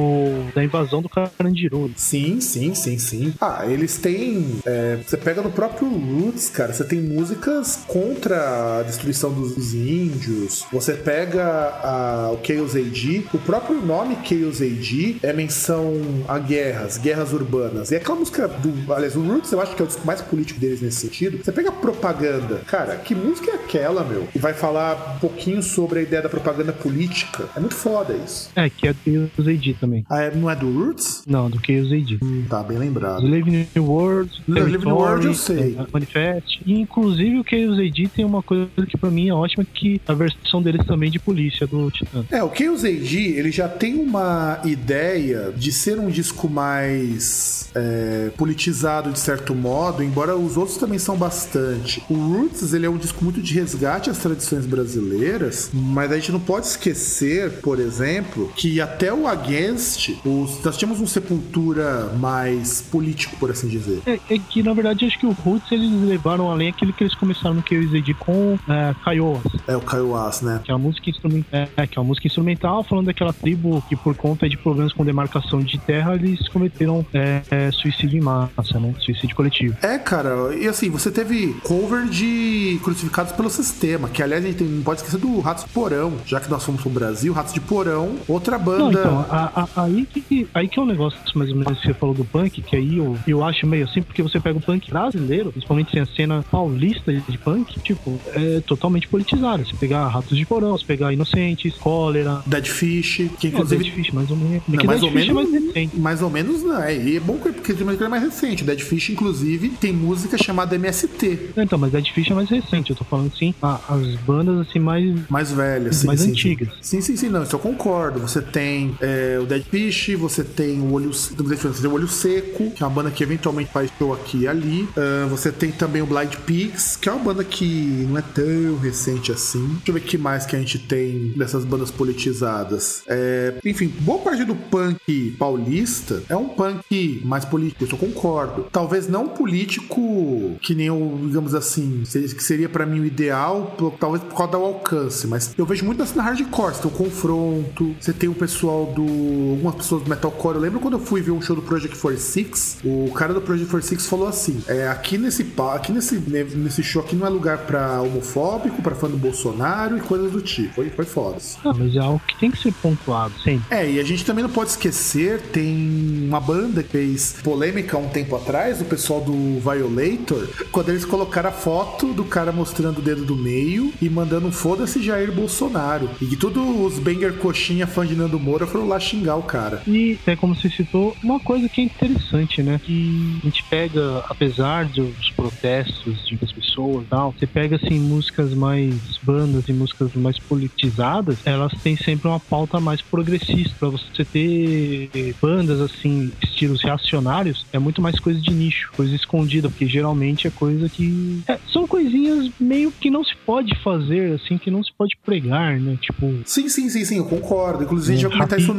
[0.53, 1.91] da invasão do Carandiru.
[1.95, 3.33] Sim, sim, sim, sim.
[3.39, 4.59] Ah, eles têm.
[4.65, 10.65] é, você pega no próprio Roots, cara, você tem músicas contra a destruição dos, índios.
[10.71, 15.93] Você pega a- o Chaos AD, o próprio nome Chaos AD é menção
[16.27, 17.91] a guerras, guerras urbanas.
[17.91, 18.93] E aquela música do.
[18.93, 21.43] Aliás, o Roots eu acho que é o disco mais político deles nesse sentido.
[21.43, 22.61] Você pega a propaganda.
[22.67, 24.27] Cara, que música é aquela, meu?
[24.35, 27.45] E vai falar um pouquinho sobre a ideia da propaganda política.
[27.55, 28.49] É muito foda isso.
[28.55, 30.05] É, que é Chaos AD também.
[30.09, 31.23] Ah, é- não é do Roots?
[31.27, 32.19] Não, do Chaos AD.
[32.49, 33.25] Tá bem lembrado.
[33.27, 35.75] Live New World, Live New World eu sei.
[35.79, 36.61] é, Manifest.
[36.65, 40.13] E, inclusive, o Chaos AD tem uma coisa que pra mim é ótima, que a
[40.13, 42.25] versão deles também de polícia do Titã.
[42.31, 48.29] É, o Chaos AD, ele já tem uma ideia de ser um disco mais é,
[48.37, 52.03] politizado de certo modo, embora os outros também são bastante.
[52.09, 56.31] O Roots, ele é um disco muito de resgate às tradições brasileiras, mas a gente
[56.31, 59.27] não pode esquecer, por exemplo, que até o
[59.75, 64.01] Against, os, nós tínhamos um Sepultura mais político, por assim dizer.
[64.05, 67.13] É, é que, na verdade, acho que o Roots eles levaram além aquilo que eles
[67.15, 69.43] começaram no AD com é, Kiowas.
[69.67, 70.61] É o Caio As, né?
[70.63, 73.95] que é uma música instrumental, é, que é uma música instrumental falando daquela tribo que
[73.95, 78.79] por conta de problemas com demarcação de terra eles cometeram é, é, suicídio em massa,
[78.79, 78.93] né?
[78.99, 79.75] Suicídio coletivo.
[79.81, 84.63] É, cara, e assim, você teve cover de Crucificados pelo Sistema, que aliás a gente
[84.63, 87.59] não pode esquecer do Ratos de Porão, já que nós fomos pro Brasil, Ratos de
[87.61, 88.99] Porão, outra Não, banda.
[88.99, 91.93] então, a- a- aí, que, aí que é um negócio mais ou menos que você
[91.93, 94.89] falou do punk, que aí eu, eu acho meio assim, porque você pega o punk
[94.89, 99.63] brasileiro, principalmente assim, a cena paulista de punk, tipo, é totalmente politizada.
[99.63, 103.83] Você pegar Ratos de Porão, você pegar Inocentes, Cólera, Dead Fish, que é, inclusive.
[103.83, 104.63] Dead Fish, mais ou menos.
[104.67, 105.51] Não, É mais Dead ou Fish é menos.
[105.51, 105.97] mais recente.
[105.99, 106.81] mais ou menos, não.
[106.81, 108.63] É, e é bom que- porque coisa mais recente.
[108.63, 112.89] O Dead Fish, inclusive, tem música chamada MST, Então, mas Dead Fish é mais recente,
[112.91, 116.69] eu tô falando assim, a- as bandas assim mais mais velha, sim, Mais sim, antigas.
[116.81, 118.19] Sim, sim, sim, não, isso eu concordo.
[118.19, 121.33] Você tem é, o Dead Fish, você tem o Olho, você
[121.81, 124.87] tem o Olho Seco, que é uma banda que eventualmente faz show aqui e ali.
[124.97, 128.77] Ah, você tem também o Blind Pigs, que é uma banda que não é tão
[128.77, 129.65] recente assim.
[129.67, 133.03] Deixa eu ver o que mais que a gente tem dessas bandas politizadas.
[133.07, 138.67] É, enfim, boa parte do punk paulista é um punk mais político, isso eu concordo.
[138.71, 144.23] Talvez não político que nem o, digamos assim, que seria pra mim o ideal, talvez
[144.23, 146.73] por causa do alcance, mas eu vejo muito assim na hardcore.
[146.73, 149.05] Você tem o confronto, você tem o pessoal do.
[149.51, 150.55] Algumas pessoas do metalcore.
[150.55, 153.69] Eu lembro quando eu fui ver um show do Project 46, o cara do Project
[153.69, 158.01] 46 falou assim: é, aqui nesse aqui nesse, nesse show aqui não é lugar pra
[158.01, 160.75] homofóbico, pra fã do Bolsonaro e coisas do tipo.
[160.75, 161.37] Foi, foi foda.
[161.63, 163.65] Ah, mas é algo que tem que ser pontuado, sempre.
[163.69, 167.99] É, e a gente também não pode esquecer, tem uma banda que fez polêmica há
[167.99, 172.99] um tempo atrás, o pessoal do Violator, quando eles colocaram a foto do cara mostrando
[172.99, 176.09] o dedo do meio e mandando um foda-se Jair Bolsonaro.
[176.21, 179.81] E que todos os banger coxinha fã de Nando Moura foram lá xingar o cara.
[179.87, 182.79] E é como você citou, uma coisa que é interessante, né?
[182.83, 187.99] Que a gente pega, apesar dos protestos de muitas pessoas e tal, você pega assim
[187.99, 193.89] músicas mais bandas e músicas mais politizadas, elas têm sempre uma pauta mais progressista para
[193.89, 199.69] você ter bandas assim assistir os reacionários é muito mais coisa de nicho, coisa escondida,
[199.69, 201.43] porque geralmente é coisa que.
[201.47, 205.79] É, são coisinhas meio que não se pode fazer, assim, que não se pode pregar,
[205.79, 205.97] né?
[206.01, 206.33] Tipo.
[206.45, 207.83] Sim, sim, sim, sim, eu concordo.
[207.83, 208.73] Inclusive, a gente vai comentar isso.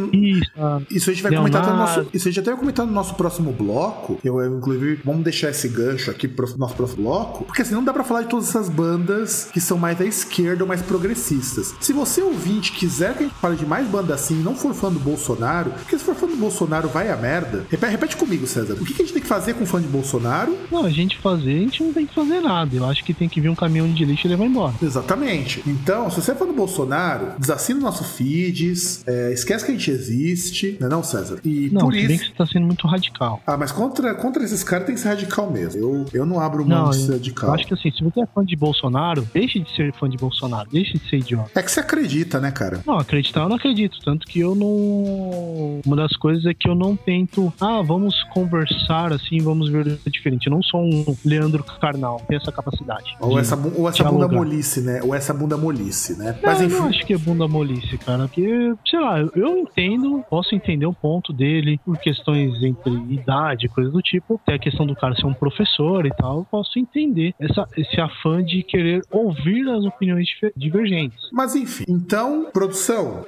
[0.90, 2.06] Isso a gente vai comentar no nosso.
[2.12, 4.18] Isso a gente até vai comentar no nosso próximo bloco.
[4.24, 7.44] Eu, inclusive, vamos deixar esse gancho aqui pro nosso próximo bloco.
[7.44, 10.64] Porque assim, não dá pra falar de todas essas bandas que são mais da esquerda
[10.64, 11.74] ou mais progressistas.
[11.80, 14.74] Se você ouvinte quiser que a gente fale de mais bandas assim e não for
[14.74, 17.65] fã do Bolsonaro, porque se for fã do Bolsonaro, vai a merda.
[17.70, 18.74] Repete, repete comigo, César.
[18.74, 20.56] O que a gente tem que fazer com fã de Bolsonaro?
[20.70, 22.74] Não, a gente fazer, a gente não tem que fazer nada.
[22.74, 24.74] Eu acho que tem que vir um caminhão de lixo e levar embora.
[24.82, 25.62] Exatamente.
[25.66, 29.74] Então, se você é fã do Bolsonaro, desassina o nosso feeds, é, esquece que a
[29.74, 31.40] gente existe, não é não, César?
[31.44, 32.08] E não, por isso...
[32.08, 33.42] bem que você tá sendo muito radical.
[33.46, 35.80] Ah, mas contra, contra esses caras tem que ser radical mesmo.
[35.80, 37.50] Eu, eu não abro mão não, de ser radical.
[37.50, 40.16] Eu acho que assim, se você é fã de Bolsonaro, deixe de ser fã de
[40.16, 41.50] Bolsonaro, deixe de ser idiota.
[41.54, 42.80] É que você acredita, né, cara?
[42.86, 43.98] Não, acreditar eu não acredito.
[44.04, 45.80] Tanto que eu não.
[45.84, 47.52] Uma das coisas é que eu não tento.
[47.60, 50.46] Ah, vamos conversar assim, vamos ver diferente.
[50.46, 53.16] Eu não sou um Leandro Carnal, tenho essa capacidade.
[53.20, 55.00] Ou essa, ou essa bunda molice, né?
[55.02, 56.38] Ou essa bunda molice, né?
[56.42, 56.74] Mas enfim.
[56.74, 58.28] Eu não acho que é bunda molice, cara.
[58.28, 63.90] Porque, sei lá, eu entendo, posso entender o ponto dele por questões entre idade, coisa
[63.90, 64.40] do tipo.
[64.44, 66.38] Tem a questão do cara ser um professor e tal.
[66.38, 70.26] Eu posso entender essa, esse afã de querer ouvir as opiniões
[70.56, 71.18] divergentes.
[71.32, 73.24] Mas enfim, então, produção.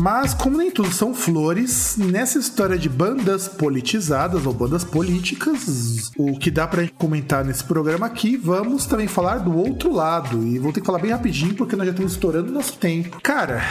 [0.00, 6.38] Mas, como nem tudo são flores, nessa história de bandas politizadas ou bandas políticas, o
[6.38, 10.42] que dá pra comentar nesse programa aqui, vamos também falar do outro lado.
[10.42, 13.20] E vou ter que falar bem rapidinho porque nós já estamos estourando nosso tempo.
[13.22, 13.62] Cara,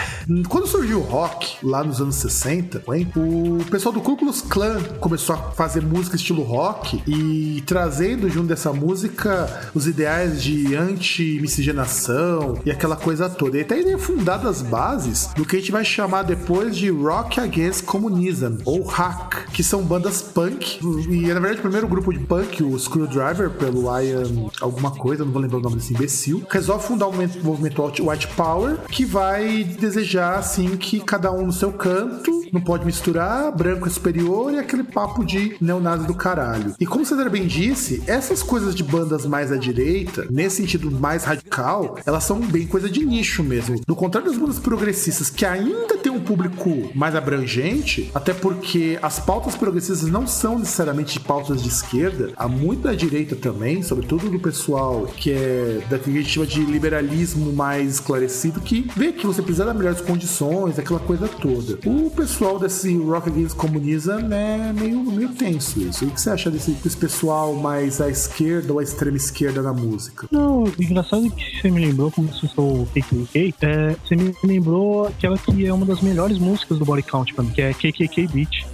[0.47, 5.35] quando surgiu o rock, lá nos anos 60, hein, o pessoal do Klux Klan começou
[5.35, 12.69] a fazer música estilo rock e trazendo junto dessa música os ideais de anti-miscigenação e
[12.69, 13.57] aquela coisa toda.
[13.57, 17.85] E até fundado as bases do que a gente vai chamar depois de Rock Against
[17.85, 20.79] Communism, ou Hack, que são bandas punk.
[21.09, 25.31] E na verdade o primeiro grupo de punk, o Screwdriver, pelo Ian alguma coisa, não
[25.31, 27.13] vou lembrar o nome desse imbecil, resolve fundar um
[27.43, 32.85] movimento White Power que vai desejar assim que cada um no seu canto não pode
[32.85, 36.73] misturar, branco é superior e aquele papo de neonazi do caralho.
[36.79, 40.91] E como o César bem disse, essas coisas de bandas mais à direita, nesse sentido
[40.91, 43.79] mais radical, elas são bem coisa de nicho mesmo.
[43.85, 49.19] Do contrário das bandas progressistas, que ainda tem um público mais abrangente, até porque as
[49.19, 54.39] pautas progressistas não são necessariamente pautas de esquerda, há muito da direita também, sobretudo do
[54.39, 59.25] pessoal que é daquele que a gente chama de liberalismo mais esclarecido, que vê que
[59.25, 61.79] você precisa das melhores condições, aquela coisa toda.
[61.85, 66.05] O pessoal desse Rock Against Communism é meio, meio tenso isso.
[66.05, 69.73] O que você acha desse, desse pessoal mais à esquerda ou à extrema esquerda na
[69.73, 70.27] música?
[70.31, 75.37] Não, engraçado que você me lembrou, como você falou KKK, é, você me lembrou aquela
[75.37, 78.65] que é uma das melhores músicas do Body Count pra mim, que é KKK Beat.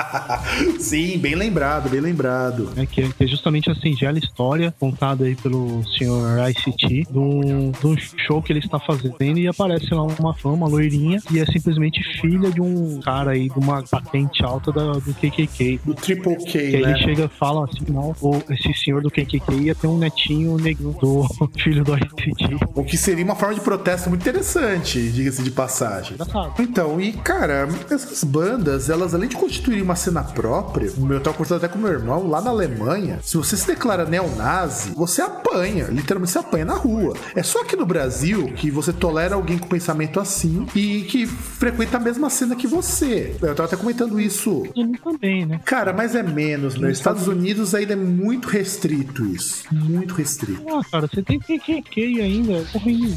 [0.78, 2.70] Sim, bem lembrado, bem lembrado.
[2.76, 7.18] É, que, é, que é justamente a singela história contada aí pelo senhor ICT de
[7.18, 7.96] um, de um
[8.26, 12.02] show que ele está fazendo e aparece lá uma fã, uma loirinha, e é simplesmente
[12.20, 15.80] filha de um cara aí de uma patente alta da, do KKK.
[15.84, 16.92] Do Triple K, que né?
[16.92, 18.14] ele chega e fala assim, não,
[18.50, 21.26] esse senhor do KKK ia ter um netinho negro do
[21.62, 22.32] filho do ICT.
[22.74, 26.16] O que seria uma forma de protesto muito interessante, diga-se de passagem.
[26.58, 31.64] Então, e cara, essas bandas, elas além de constituírem uma cena própria, eu tava conversando
[31.64, 36.32] até com meu irmão, lá na Alemanha, se você se declara neonazi, você apanha, literalmente
[36.32, 37.14] você apanha na rua.
[37.34, 41.96] É só aqui no Brasil que você tolera alguém com pensamento assim e que frequenta
[41.96, 43.36] a mesma cena que você.
[43.40, 44.64] Eu tava até comentando isso.
[45.02, 45.60] também, né?
[45.64, 46.90] Cara, mas é menos, né?
[46.90, 49.64] Estados Unidos ainda é muito restrito isso.
[49.72, 50.62] Muito restrito.
[50.68, 52.64] Ah, cara, você tem KKK ainda.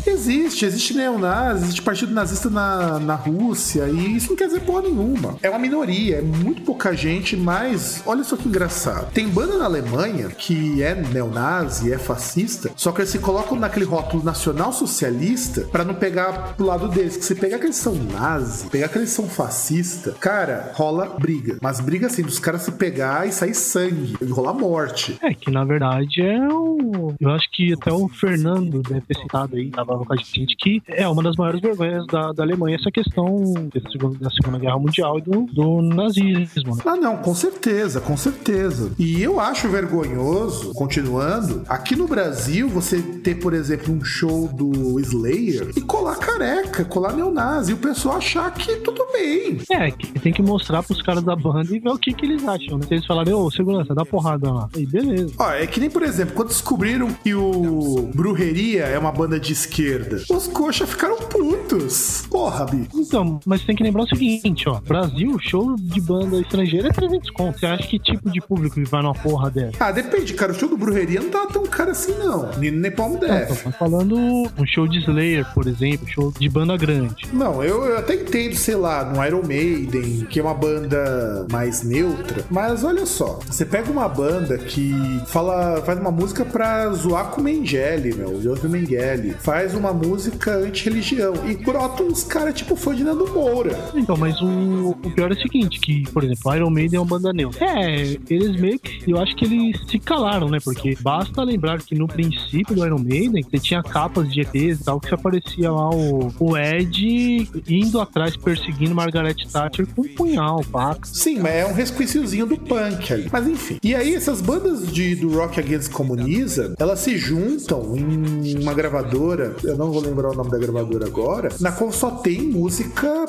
[0.05, 4.61] É existe, existe neonazi, existe partido nazista na, na Rússia, e isso não quer dizer
[4.61, 5.37] porra nenhuma.
[5.41, 9.11] É uma minoria, é muito pouca gente, mas olha só que engraçado.
[9.11, 13.85] Tem banda na Alemanha que é neonazi, é fascista, só que eles se colocam naquele
[13.85, 17.17] rótulo nacional socialista para não pegar pro lado deles.
[17.17, 21.57] Que se pegar que eles são nazi, pegar que eles são fascista, cara, rola briga.
[21.61, 25.17] Mas briga assim, dos caras se pegar e sair sangue, e rolar morte.
[25.21, 27.13] É, que na verdade é o.
[27.19, 30.81] Eu acho que até o Fernando deve ter citado aí, tava com a gente, que
[30.87, 34.79] é uma das maiores vergonhas da, da Alemanha essa questão da Segunda, da segunda Guerra
[34.79, 36.75] Mundial e do, do nazismo.
[36.75, 36.83] Né?
[36.85, 38.91] Ah, não, com certeza, com certeza.
[38.97, 44.99] E eu acho vergonhoso, continuando, aqui no Brasil, você ter, por exemplo, um show do
[44.99, 49.59] Slayer e colar careca, colar neonazi, e o pessoal achar que tudo bem.
[49.69, 52.47] É, que tem que mostrar pros caras da banda e ver o que, que eles
[52.47, 52.77] acham.
[52.77, 52.85] Né?
[52.89, 54.69] Eles falarem, ô, segurança, dá porrada lá.
[54.75, 55.33] Aí, beleza.
[55.37, 59.53] Ó, é que nem, por exemplo, quando descobriram que o Brujeria é uma banda de
[59.53, 62.25] esquerda, os coxas ficaram putos.
[62.29, 62.89] Porra, bicho.
[63.07, 64.79] Então, mas tem que lembrar o seguinte, ó.
[64.79, 67.59] Brasil, show de banda estrangeira é 300 conto.
[67.59, 69.77] Você acha que tipo de público vai numa porra dessa?
[69.79, 70.51] Ah, depende, cara.
[70.51, 72.49] O show do Brujeria não tá tão caro assim, não.
[72.57, 73.49] Nem, nem Palm Death.
[73.49, 77.27] Não, tô falando um show de Slayer, por exemplo, show de banda grande.
[77.33, 81.83] Não, eu, eu até entendo, sei lá, no Iron Maiden, que é uma banda mais
[81.83, 82.45] neutra.
[82.49, 84.93] Mas olha só, você pega uma banda que
[85.27, 89.35] fala, faz uma música pra zoar com o Mengele, meu, o José Mengele.
[89.39, 91.33] Faz uma música anti-religião.
[91.47, 93.77] E brota uns caras tipo fã de Nando Moura.
[93.95, 97.07] Então, mas o, o pior é o seguinte, que, por exemplo, Iron Maiden é uma
[97.07, 97.65] banda neutra.
[97.65, 100.59] É, eles meio que, eu acho que eles se calaram, né?
[100.63, 104.83] Porque basta lembrar que no princípio do Iron Maiden, você tinha capas de ETs e
[104.83, 110.63] tal, que aparecia lá o, o Ed indo atrás, perseguindo Margaret Thatcher com um punhal,
[110.71, 110.97] pá.
[111.03, 113.29] Sim, mas é um resquíciozinho do punk ali.
[113.31, 113.77] Mas enfim.
[113.83, 119.55] E aí, essas bandas de, do Rock Against Communism, elas se juntam em uma gravadora,
[119.63, 122.82] eu não vou lembrar o nome da gravadora agora, na qual só tem música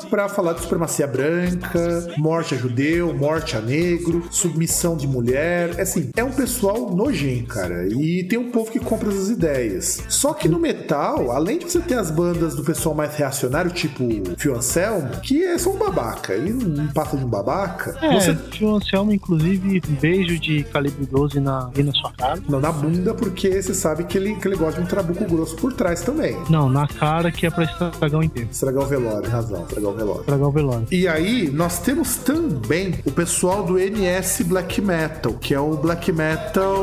[0.09, 5.79] pra falar de supremacia branca, morte a judeu, morte a negro, submissão de mulher.
[5.79, 7.87] Assim, é um pessoal nojento, cara.
[7.87, 10.01] E tem um povo que compra essas ideias.
[10.09, 14.03] Só que no metal, além de você ter as bandas do pessoal mais reacionário, tipo
[14.37, 17.97] Fio Anselmo, que é só um babaca, ele não passa de um babaca.
[18.01, 22.39] É, Você Fio Anselmo, inclusive, um beijo de calibre 12 na, na sua cara.
[22.49, 25.55] não na bunda, porque você sabe que ele, que ele gosta de um trabuco grosso
[25.55, 26.37] por trás também.
[26.49, 28.49] Não, na cara que é pra estragar o inteiro.
[28.51, 30.21] Estragar o velório, razão, estragar o velório.
[30.21, 30.87] Estragar o velório.
[30.91, 36.11] E aí, nós temos também o pessoal do NS Black Metal, que é o Black
[36.11, 36.75] Metal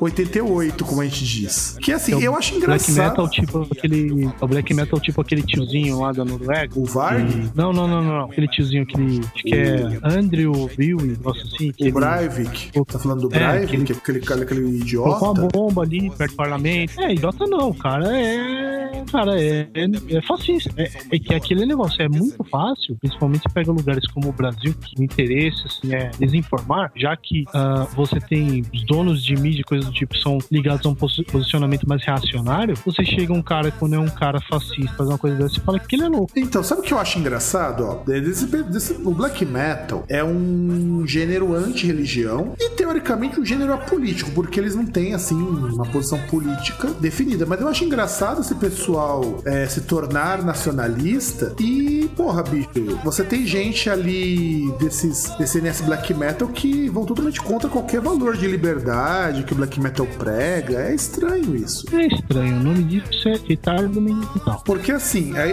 [0.00, 1.76] 88, como a gente diz.
[1.80, 3.10] Que assim, eu acho Black engraçado.
[3.10, 4.26] Metal, tipo aquele.
[4.40, 6.72] O Black Metal, tipo aquele tiozinho lá da Noruega.
[6.78, 8.24] O Varg, Não, não, não, não.
[8.26, 9.20] Aquele tiozinho, aquele.
[9.34, 11.72] Acho que é Andrew Bill, nossa assim.
[11.72, 12.70] que o ele Breivik.
[12.86, 15.24] Tá falando do É, Breivik, aquele, aquele, aquele Colocou idiota.
[15.40, 17.00] uma bomba ali perto do parlamento.
[17.00, 19.04] É, idiota não, o cara é.
[19.10, 20.70] Cara, é, é, é fascista.
[20.76, 24.74] É, é que aquele negócio é muito fácil, principalmente se pega lugares como o Brasil,
[24.74, 29.60] que o interesse assim, é desinformar, já que ah, você tem os donos de mídia,
[29.60, 32.74] e coisas do tipo, são ligados a um posi- posicionamento mais reacionário.
[32.84, 35.78] Você chega um cara, quando é um cara fascista, faz uma coisa dessa, você fala
[35.78, 36.32] que ele é louco.
[36.36, 37.84] Então, sabe o que eu acho engraçado?
[37.84, 44.30] Ó, Desse- desse- o black metal é um gênero anti-religião e, teoricamente, um gênero apolítico,
[44.32, 47.46] porque eles não têm, assim, uma posição política definida.
[47.46, 52.68] Mas eu acho engraçado esse pessoal é, se tornar nacionalista e, porra, bicho,
[53.04, 58.36] você tem gente ali desses, desse NS black metal que vão totalmente contra qualquer valor
[58.36, 60.80] de liberdade que o black metal prega.
[60.80, 61.86] É estranho isso.
[61.94, 64.62] É estranho, o nome disso é retardo mental.
[64.64, 65.52] Porque assim, é-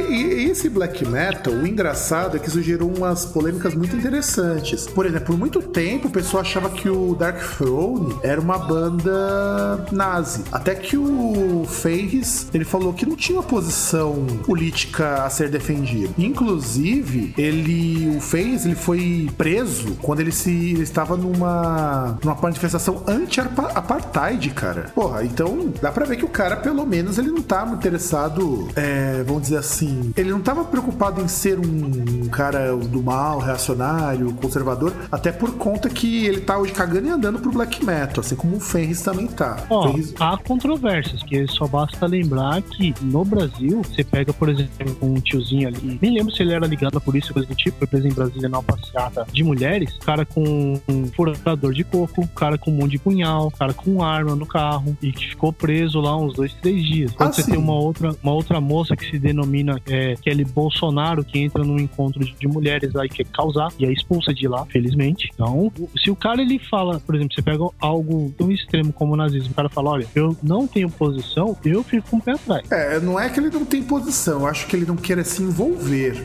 [0.49, 4.87] esse black metal, o engraçado é que isso gerou umas polêmicas muito interessantes.
[4.87, 9.85] Por exemplo, por muito tempo o pessoal achava que o Dark Throne era uma banda
[9.91, 10.43] nazi.
[10.51, 15.98] Até que o Fenris, ele falou que não tinha uma posição política a ser defendida.
[16.17, 23.03] Inclusive, ele, o Fenris, ele foi preso quando ele se ele estava numa numa manifestação
[23.07, 24.91] anti-apartheid, cara.
[24.95, 29.23] Porra, então dá pra ver que o cara, pelo menos, ele não tá interessado, é,
[29.25, 34.93] vamos dizer assim, ele não tava preocupado em ser um cara do mal, reacionário, conservador,
[35.11, 38.57] até por conta que ele tá hoje cagando e andando pro black metal, assim como
[38.57, 39.57] o Fenris também tá.
[39.69, 44.95] Ó, Fenris- há controvérsias, que só basta lembrar que no Brasil, você pega, por exemplo,
[45.01, 47.87] um tiozinho ali, nem lembro se ele era ligado à polícia, coisa do tipo, foi
[47.87, 52.71] preso em Brasília numa passeata de mulheres, cara com um furador de coco, cara com
[52.71, 56.33] um monte de punhal, cara com arma no carro, e que ficou preso lá uns
[56.33, 57.11] dois, três dias.
[57.11, 57.51] Quando Ah, você sim.
[57.51, 61.79] tem uma outra, uma outra moça que se denomina é, Kelly Bolsonaro, que entra num
[61.79, 65.29] encontro de, de mulheres aí, quer causar, e é expulsa de lá, felizmente.
[65.33, 69.15] Então, se o cara ele fala, por exemplo, você pega algo tão extremo como o
[69.15, 72.71] nazismo, o cara fala, olha, eu não tenho posição, eu fico com o pé atrás.
[72.71, 75.23] É, é, não é que ele não tem posição, eu acho que ele não queira
[75.23, 75.78] se envolver.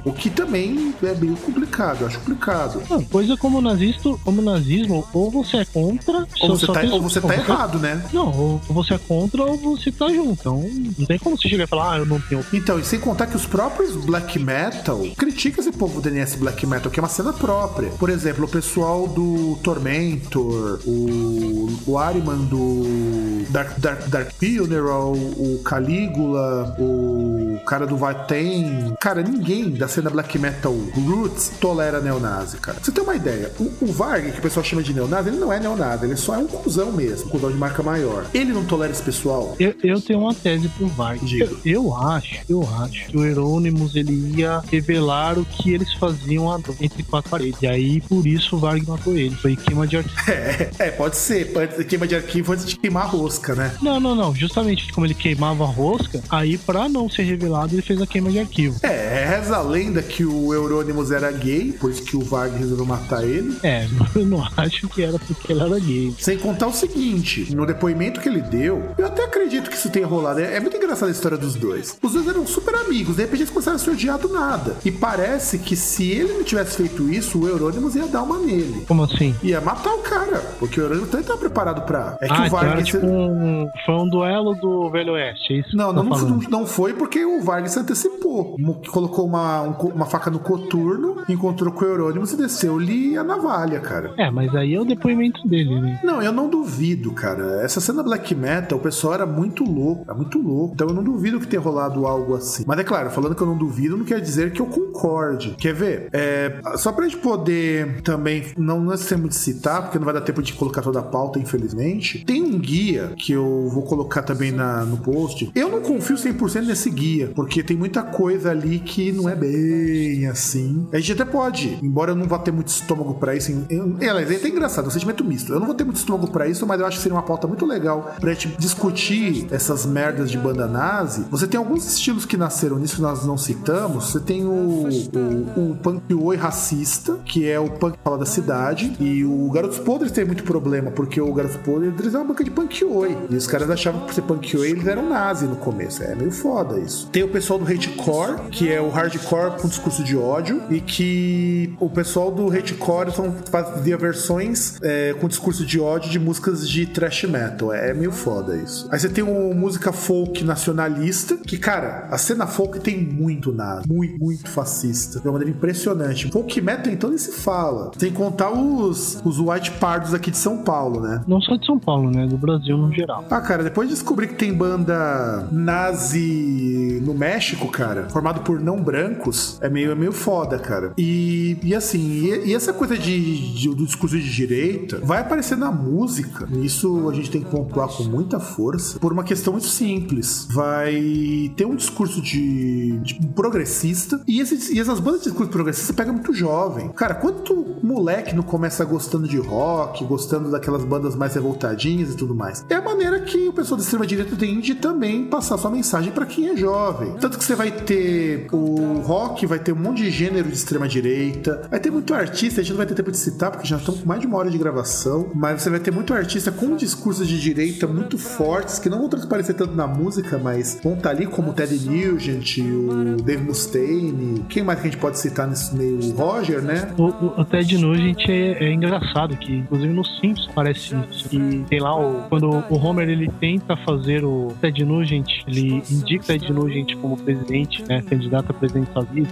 [0.05, 2.83] O que também é meio complicado, acho complicado.
[2.89, 7.21] Não, coisa como nazista, como nazismo, ou você é contra, ou você, tá, ou você
[7.21, 8.03] tá errado, né?
[8.13, 10.33] Não, ou você é contra ou você tá junto.
[10.33, 10.65] Então,
[10.99, 12.45] não tem como você chegar e falar, ah, eu não tenho.
[12.53, 16.67] Então, e sem contar que os próprios black metal criticam esse povo do NS black
[16.67, 17.91] metal, que é uma cena própria.
[17.91, 25.61] Por exemplo, o pessoal do Tormentor, o, o Ariman do Dark, Dark, Dark Funeral, o
[25.65, 28.95] Calígula, o cara do Vatem.
[29.01, 30.75] Cara, ninguém da cena black metal
[31.07, 32.79] roots tolera neonazi, cara.
[32.83, 35.53] Você tem uma ideia, o, o Varg, que o pessoal chama de neonazi, ele não
[35.53, 38.27] é neonazi, ele só é um cuzão mesmo, um cuzão de marca maior.
[38.33, 39.55] Ele não tolera esse pessoal?
[39.59, 41.21] Eu, eu tenho uma tese pro Varg.
[41.39, 46.45] Eu, eu, acho, eu acho que o Euronymous ele ia revelar o que eles faziam
[46.81, 47.61] entre quatro paredes.
[47.63, 49.35] E aí, por isso, o Varg matou ele.
[49.37, 50.15] Foi queima de arquivo.
[50.35, 51.53] É, é pode ser.
[51.87, 53.77] Queima de arquivo antes de queimar a rosca, né?
[53.81, 54.35] Não, não, não.
[54.35, 58.31] Justamente como ele queimava a rosca, aí, pra não ser revelado, ele fez a queima
[58.31, 58.79] de arquivo.
[58.83, 62.87] É, reza a lenda que o Euronymous era gay, por isso que o Varg resolveu
[62.87, 63.57] matar ele.
[63.65, 66.15] É, eu não acho que era porque ele era gay.
[66.19, 70.07] Sem contar o seguinte, no depoimento que ele deu, eu até acredito que isso tenha
[70.07, 70.41] rolado.
[70.41, 71.99] É, é muito engraçada a história dos dois.
[72.01, 74.77] Os dois eram super amigos, de repente eles começaram a se odiar do nada.
[74.85, 78.85] E parece que se ele não tivesse feito isso, o Euronymous ia dar uma nele.
[78.87, 79.35] Como assim?
[79.43, 82.17] Ia matar o cara, porque o Euronymous também tava preparado pra.
[82.21, 82.53] É que ah, o Vargas.
[82.53, 83.69] Então era tipo um...
[83.85, 85.77] Foi um duelo do Velho Oeste, é isso?
[85.77, 88.57] Não, não, não, não, foi porque o Vargas se antecipou.
[88.93, 93.81] Colocou uma, um, uma faca no coturno, encontrou com o Euronymous e desceu-lhe a navalha,
[93.81, 94.13] cara.
[94.17, 96.01] É, mas aí é o depoimento dele, né?
[96.03, 97.63] Não, eu não duvido, cara.
[97.63, 100.75] Essa cena black metal, o pessoal era muito louco, era muito louco.
[100.75, 102.65] Então eu não duvido que tenha rolado algo assim.
[102.67, 105.55] Mas é claro, falando que eu não duvido, não quer dizer que eu concorde.
[105.59, 106.09] Quer ver?
[106.13, 110.53] É, só pra gente poder também, não necessariamente citar, porque não vai dar tempo de
[110.53, 114.97] colocar toda a pauta, infelizmente, tem um guia que eu vou colocar também na, no
[114.99, 115.51] post.
[115.55, 120.27] Eu não confio 100% nesse guia, porque tem muita coisa ali que não é bem
[120.27, 120.87] assim.
[120.93, 123.53] A gente até pode, embora eu não vá ter muito estômago para isso.
[123.71, 125.53] Eu, é, aliás, é até engraçado, é um sentimento misto.
[125.53, 127.47] Eu não vou ter muito estômago para isso, mas eu acho que seria uma pauta
[127.47, 131.25] muito legal pra gente discutir essas merdas de banda nazi.
[131.31, 134.11] Você tem alguns estilos que nasceram nisso que nós não citamos.
[134.11, 138.97] Você tem o, o, o punk oi racista, que é o punk fala da cidade,
[139.01, 142.51] e o Garotos Podres teve muito problema, porque o Garotos Podres eram uma banca de
[142.51, 143.17] punk oi.
[143.31, 146.03] E os caras achavam que por ser punk oi eles eram nazi no começo.
[146.03, 147.09] É meio foda isso.
[147.11, 151.75] Tem o pessoal do hatecore, que é o hardcore com discurso de ódio, e que
[151.81, 153.11] o pessoal do hatecore
[153.51, 157.73] fazia versões é, com discurso de ódio de músicas de thrash metal.
[157.73, 158.89] É, é meio foda isso.
[158.91, 163.89] Aí você tem o música folk nacionalista, que, cara, a cena folk tem muito nazi,
[163.89, 165.21] muito, muito fascista.
[165.21, 166.31] De uma maneira impressionante.
[166.31, 167.91] Folk metal, então, nem se fala.
[167.99, 171.23] Sem contar os, os white pardos aqui de São Paulo, né?
[171.27, 172.27] Não só de São Paulo, né?
[172.27, 173.25] Do Brasil no geral.
[173.31, 178.83] Ah, cara, depois de descobrir que tem banda nazi no México, cara, formado por não
[178.85, 180.93] brancos, é meio, é meio foda, cara.
[180.97, 185.57] E, e assim, e, e essa coisa de, de, do discurso de direita vai aparecer
[185.57, 186.49] na música.
[186.63, 190.47] Isso a gente tem que pontuar com muita força por uma questão muito simples.
[190.51, 195.93] Vai ter um discurso de, de progressista e, esses, e essas bandas de discurso progressista
[195.93, 196.89] pegam muito jovem.
[196.91, 202.35] Cara, quanto moleque não começa gostando de rock, gostando daquelas bandas mais revoltadinhas e tudo
[202.35, 202.65] mais?
[202.69, 206.27] É a maneira que o pessoal da extrema-direita tem de também passar sua mensagem para
[206.27, 207.15] quem é jovem.
[207.21, 211.67] Tanto que você vai ter o rock, vai ter um monte de gênero de extrema-direita,
[211.71, 214.01] vai ter muito artista, a gente não vai ter tempo de citar porque já estamos
[214.01, 217.27] com mais de uma hora de gravação, mas você vai ter muito artista com discursos
[217.27, 221.15] de direita muito fortes que não vão transparecer tanto na música, mas vão estar tá
[221.15, 225.47] ali como o Ted Nugent, o Dave Mustaine, quem mais que a gente pode citar
[225.47, 225.99] nesse meio?
[225.99, 226.93] O Roger, né?
[226.97, 231.29] O, o, o Ted Nugent é, é, engraçado, que inclusive no Simpsons parece isso.
[231.29, 236.25] Que tem lá, o, quando o Homer ele tenta fazer o Ted Nugent, ele indica
[236.25, 238.03] o Ted Nugent como presidente, né?
[238.03, 238.55] Candidato a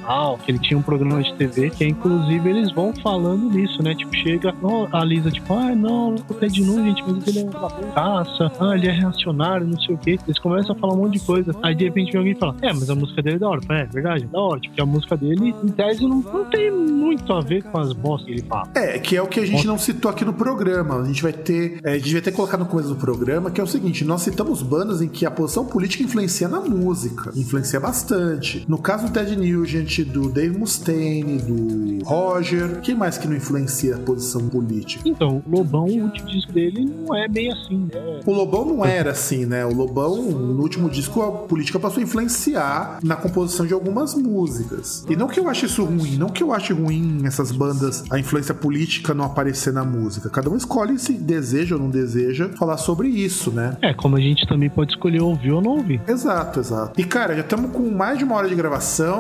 [0.03, 3.95] tal, que ele tinha um programa de TV, que inclusive eles vão falando nisso, né?
[3.95, 4.55] Tipo, chega
[4.93, 8.89] a Lisa, tipo, ah, não, o Ted Nugent, mas ele é uma caça, ah, ele
[8.89, 10.19] é reacionário, não sei o quê.
[10.27, 11.53] Eles começam a falar um monte de coisa.
[11.63, 13.61] Aí de repente vem alguém e fala, é, mas a música dele é da hora.
[13.71, 14.61] É, verdade, é da hora.
[14.61, 18.27] Tipo, a música dele, em tese, não, não tem muito a ver com as bostas
[18.27, 18.69] que ele fala.
[18.75, 21.01] É, que é o que a gente não citou aqui no programa.
[21.01, 21.81] A gente vai ter.
[21.85, 24.23] É, a gente vai ter colocado no começo do programa, que é o seguinte: nós
[24.23, 27.33] citamos bandas em que a posição política influencia na música.
[27.35, 28.65] Influencia bastante.
[28.69, 32.81] No caso do Ted Nugent, do Dave Mustaine, do Roger.
[32.81, 35.09] Quem mais que não influencia a posição política?
[35.09, 38.21] Então, o Lobão, o último disco dele não é bem assim, né?
[38.27, 39.65] O Lobão não era assim, né?
[39.65, 45.07] O Lobão, no último disco, a política passou a influenciar na composição de algumas músicas.
[45.09, 48.19] E não que eu ache isso ruim, não que eu ache ruim essas bandas, a
[48.19, 50.29] influência política não aparecer na música.
[50.31, 53.77] Cada um escolhe se deseja ou não deseja falar sobre isso, né?
[53.83, 56.01] É, como a gente também pode escolher ouvir ou não ouvir.
[56.09, 57.01] Exato, exato.
[57.01, 59.12] E cara, já estamos com mais de uma hora de gravação.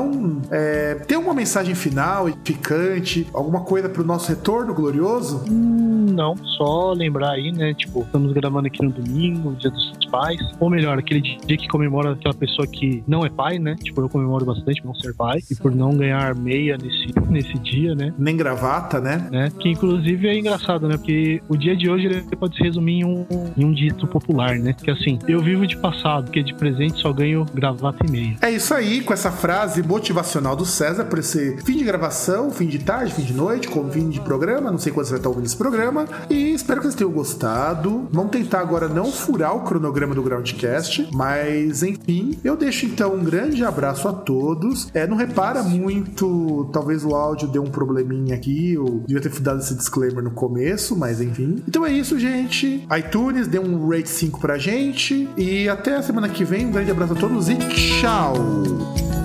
[0.51, 5.45] É, tem alguma mensagem final, picante, alguma coisa pro nosso retorno glorioso?
[5.51, 7.75] Hum, não, só lembrar aí, né?
[7.75, 10.39] Tipo, estamos gravando aqui no domingo, dia dos pais.
[10.61, 13.75] Ou melhor, aquele dia que comemora aquela pessoa que não é pai, né?
[13.83, 17.59] Tipo, eu comemoro bastante por não ser pai e por não ganhar meia nesse, nesse
[17.59, 18.13] dia, né?
[18.19, 19.27] Nem gravata, né?
[19.31, 19.51] né?
[19.59, 20.97] Que inclusive é engraçado, né?
[20.97, 24.57] Porque o dia de hoje ele pode se resumir em um, em um dito popular,
[24.57, 24.75] né?
[24.75, 28.37] Que assim, eu vivo de passado, porque de presente só ganho gravata e meia.
[28.43, 32.67] É isso aí, com essa frase motivacional do César por esse fim de gravação, fim
[32.67, 34.71] de tarde, fim de noite, como fim de programa.
[34.71, 36.07] Não sei quando você vai estar ouvindo esse programa.
[36.29, 38.09] E espero que vocês tenham gostado.
[38.11, 43.25] Vamos tentar agora não furar o cronograma do Groundcast, mas enfim, eu deixo então um
[43.25, 44.89] grande abraço a todos.
[44.95, 49.61] É, não repara muito, talvez o áudio deu um probleminha aqui, eu devia ter dado
[49.61, 51.63] esse disclaimer no começo, mas enfim.
[51.67, 52.87] Então é isso, gente.
[52.97, 56.67] iTunes, dê um rate 5 pra gente e até a semana que vem.
[56.67, 59.22] Um grande abraço a todos e tchau!